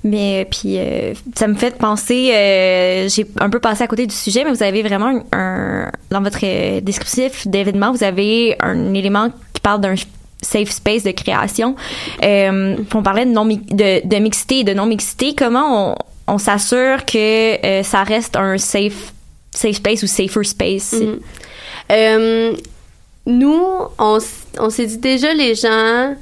Mais 0.04 0.42
euh, 0.42 0.46
puis 0.50 0.78
euh, 0.78 1.14
ça 1.36 1.48
me 1.48 1.56
fait 1.56 1.78
penser, 1.78 2.32
euh, 2.34 3.08
j'ai 3.10 3.26
un 3.40 3.50
peu 3.50 3.60
passé 3.60 3.84
à 3.84 3.88
côté 3.88 4.08
du 4.08 4.16
sujet, 4.16 4.44
mais 4.44 4.52
vous 4.52 4.64
avez 4.64 4.82
vraiment 4.82 5.22
un, 5.32 5.38
un- 5.38 5.92
dans 6.10 6.22
votre 6.22 6.40
euh, 6.44 6.80
descriptif 6.82 7.48
d'événement, 7.48 7.92
vous 7.92 8.04
avez 8.04 8.56
un 8.60 8.94
élément 8.94 9.30
qui 9.54 9.62
parle 9.62 9.82
d'un 9.82 9.96
safe 10.42 10.70
space 10.70 11.04
de 11.04 11.12
création. 11.12 11.76
Euh, 12.24 12.78
on 12.94 13.04
parlait 13.04 13.26
de 13.26 13.32
non 13.32 13.46
de, 13.46 14.08
de 14.08 14.16
mixité 14.18 14.60
et 14.60 14.64
de 14.64 14.74
non 14.74 14.86
mixité. 14.86 15.36
Comment 15.36 15.96
on, 16.28 16.34
on 16.34 16.38
s'assure 16.38 17.06
que 17.06 17.66
euh, 17.66 17.84
ça 17.84 18.04
reste 18.04 18.36
un 18.36 18.58
safe 18.58 19.14
safe 19.52 19.76
space 19.78 20.04
ou 20.04 20.08
safer 20.08 20.46
space? 20.46 20.94
Mhm. 20.94 21.20
Euh, 21.92 22.54
nous, 23.26 23.64
on, 24.00 24.20
on 24.60 24.70
s'est 24.70 24.86
dit 24.86 24.98
déjà 24.98 25.34
les 25.34 25.56
gens 25.56 26.16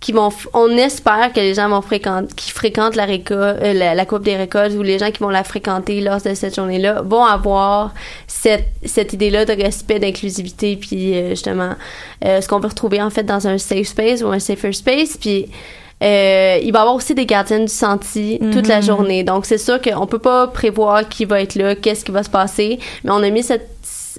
qui 0.00 0.12
vont, 0.12 0.28
f- 0.28 0.46
on 0.54 0.68
espère 0.76 1.32
que 1.32 1.40
les 1.40 1.54
gens 1.54 1.68
vont 1.68 1.80
fréquenter, 1.82 2.32
qui 2.36 2.50
fréquentent 2.52 2.94
la 2.94 3.04
récolte, 3.04 3.58
euh, 3.62 3.72
la, 3.72 3.94
la 3.96 4.06
coupe 4.06 4.22
des 4.22 4.36
récoltes 4.36 4.74
ou 4.76 4.82
les 4.82 4.98
gens 4.98 5.10
qui 5.10 5.18
vont 5.18 5.28
la 5.28 5.42
fréquenter 5.42 6.00
lors 6.00 6.20
de 6.20 6.34
cette 6.34 6.54
journée-là 6.54 7.02
vont 7.04 7.24
avoir 7.24 7.92
cette, 8.28 8.66
cette 8.84 9.12
idée-là 9.12 9.44
de 9.44 9.52
respect, 9.60 9.98
d'inclusivité, 9.98 10.76
puis 10.76 11.14
euh, 11.16 11.30
justement 11.30 11.72
euh, 12.24 12.40
ce 12.40 12.46
qu'on 12.46 12.60
peut 12.60 12.68
retrouver 12.68 13.02
en 13.02 13.10
fait 13.10 13.24
dans 13.24 13.48
un 13.48 13.58
safe 13.58 13.88
space 13.88 14.22
ou 14.22 14.28
un 14.28 14.38
safer 14.38 14.72
space, 14.72 15.16
puis 15.16 15.46
euh, 16.00 16.58
il 16.62 16.70
va 16.72 16.78
y 16.78 16.82
avoir 16.82 16.94
aussi 16.94 17.12
des 17.16 17.26
gardiennes 17.26 17.64
du 17.64 17.72
senti 17.72 18.38
toute 18.52 18.68
la 18.68 18.76
Mhm. 18.76 18.82
journée. 18.84 19.24
Donc, 19.24 19.46
c'est 19.46 19.58
sûr 19.58 19.80
qu'on 19.82 20.06
peut 20.06 20.20
pas 20.20 20.46
prévoir 20.46 21.08
qui 21.08 21.24
va 21.24 21.40
être 21.42 21.56
là, 21.56 21.74
qu'est-ce 21.74 22.04
qui 22.04 22.12
va 22.12 22.22
se 22.22 22.30
passer, 22.30 22.78
mais 23.02 23.10
on 23.10 23.20
a 23.24 23.30
mis 23.30 23.42
cette 23.42 23.68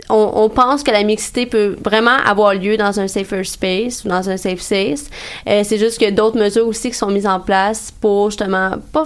on, 0.09 0.49
pense 0.49 0.83
que 0.83 0.91
la 0.91 1.03
mixité 1.03 1.45
peut 1.45 1.75
vraiment 1.83 2.17
avoir 2.25 2.53
lieu 2.53 2.77
dans 2.77 2.99
un 2.99 3.07
safer 3.07 3.45
space 3.45 4.03
ou 4.03 4.09
dans 4.09 4.29
un 4.29 4.37
safe 4.37 4.61
space. 4.61 5.09
Euh, 5.47 5.63
c'est 5.63 5.77
juste 5.77 6.01
a 6.01 6.11
d'autres 6.11 6.37
mesures 6.37 6.67
aussi 6.67 6.89
qui 6.89 6.97
sont 6.97 7.11
mises 7.11 7.27
en 7.27 7.39
place 7.39 7.91
pour 7.99 8.29
justement 8.29 8.71
pas 8.91 9.05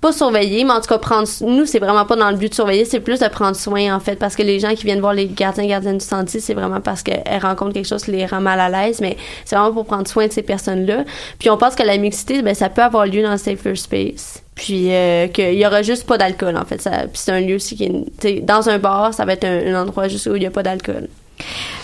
pas 0.00 0.12
surveiller, 0.12 0.64
mais 0.64 0.72
en 0.72 0.80
tout 0.80 0.88
cas 0.88 0.98
prendre 0.98 1.28
nous 1.42 1.66
c'est 1.66 1.78
vraiment 1.78 2.06
pas 2.06 2.16
dans 2.16 2.30
le 2.30 2.36
but 2.36 2.48
de 2.48 2.54
surveiller, 2.54 2.84
c'est 2.84 3.00
plus 3.00 3.20
de 3.20 3.28
prendre 3.28 3.54
soin 3.54 3.94
en 3.94 4.00
fait 4.00 4.16
parce 4.16 4.34
que 4.34 4.42
les 4.42 4.58
gens 4.58 4.74
qui 4.74 4.84
viennent 4.84 5.00
voir 5.00 5.12
les 5.12 5.26
gardiens 5.26 5.66
gardiennes 5.66 5.98
du 5.98 6.04
sentier, 6.04 6.40
c'est 6.40 6.54
vraiment 6.54 6.80
parce 6.80 7.02
qu'elles 7.02 7.40
rencontrent 7.42 7.74
quelque 7.74 7.88
chose 7.88 8.04
qui 8.04 8.12
les 8.12 8.26
rend 8.26 8.40
mal 8.40 8.60
à 8.60 8.68
l'aise, 8.68 9.00
mais 9.00 9.16
c'est 9.44 9.56
vraiment 9.56 9.72
pour 9.72 9.84
prendre 9.84 10.08
soin 10.08 10.26
de 10.26 10.32
ces 10.32 10.42
personnes-là. 10.42 11.04
Puis 11.38 11.50
on 11.50 11.58
pense 11.58 11.74
que 11.74 11.82
la 11.82 11.98
mixité 11.98 12.40
ben 12.42 12.54
ça 12.54 12.68
peut 12.70 12.82
avoir 12.82 13.06
lieu 13.06 13.22
dans 13.22 13.32
le 13.32 13.38
safer 13.38 13.76
space. 13.76 14.42
Puis 14.54 14.92
euh, 14.92 15.28
qu'il 15.28 15.54
y 15.54 15.66
aura 15.66 15.82
juste 15.82 16.06
pas 16.06 16.18
d'alcool 16.18 16.56
en 16.56 16.64
fait, 16.64 16.80
ça 16.80 16.90
puis 17.02 17.14
c'est 17.14 17.32
un 17.32 17.40
lieu 17.40 17.56
aussi 17.56 17.76
qui 17.76 17.84
est 17.84 18.40
dans 18.40 18.68
un 18.68 18.78
bar, 18.78 19.12
ça 19.12 19.24
va 19.24 19.34
être 19.34 19.44
un, 19.44 19.74
un 19.74 19.82
endroit 19.82 20.08
juste 20.08 20.26
où 20.26 20.36
il 20.36 20.42
y 20.42 20.46
a 20.46 20.50
pas 20.50 20.62
d'alcool. 20.62 21.08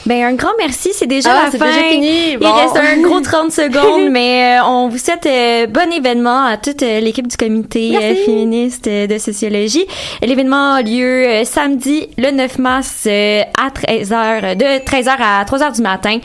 Ben 0.07 0.23
un 0.23 0.35
grand 0.35 0.53
merci, 0.57 0.91
c'est 0.93 1.09
déjà 1.09 1.31
Ah, 1.33 1.45
la 1.47 1.59
fin. 1.59 1.67
déjà 1.67 1.89
fini. 1.89 2.33
Il 2.41 2.47
reste 2.47 2.77
un 2.77 3.01
gros 3.03 3.21
30 3.23 3.51
secondes, 3.51 4.09
mais 4.11 4.57
euh, 4.61 4.65
on 4.65 4.89
vous 4.89 4.99
souhaite 4.99 5.27
euh, 5.27 5.67
bon 5.67 5.91
événement 5.93 6.45
à 6.45 6.57
toute 6.57 6.83
euh, 6.85 7.01
l'équipe 7.01 7.27
du 7.27 7.37
comité 7.37 7.99
féministe 8.25 8.89
de 8.89 9.19
sociologie. 9.19 9.85
L'événement 10.23 10.75
a 10.75 10.83
lieu 10.83 11.43
samedi 11.45 12.09
le 12.19 12.31
9 12.31 12.59
mars 12.61 13.07
à 13.07 13.69
13h 13.71 14.57
de 14.57 14.85
13h 14.85 15.17
à 15.21 15.45
3h 15.45 15.75
du 15.75 15.83
matin 15.83 16.19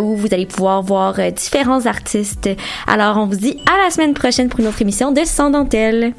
où 0.00 0.16
vous 0.16 0.28
allez 0.32 0.46
pouvoir 0.46 0.82
voir 0.82 1.14
différents 1.32 1.86
artistes. 1.86 2.48
Alors 2.88 3.16
on 3.18 3.26
vous 3.26 3.36
dit 3.36 3.58
à 3.72 3.84
la 3.84 3.90
semaine 3.90 4.14
prochaine 4.14 4.48
pour 4.48 4.58
une 4.58 4.66
autre 4.66 4.82
émission 4.82 5.12
de 5.12 5.20
Sans 5.24 5.50
dentelle. 5.50 6.12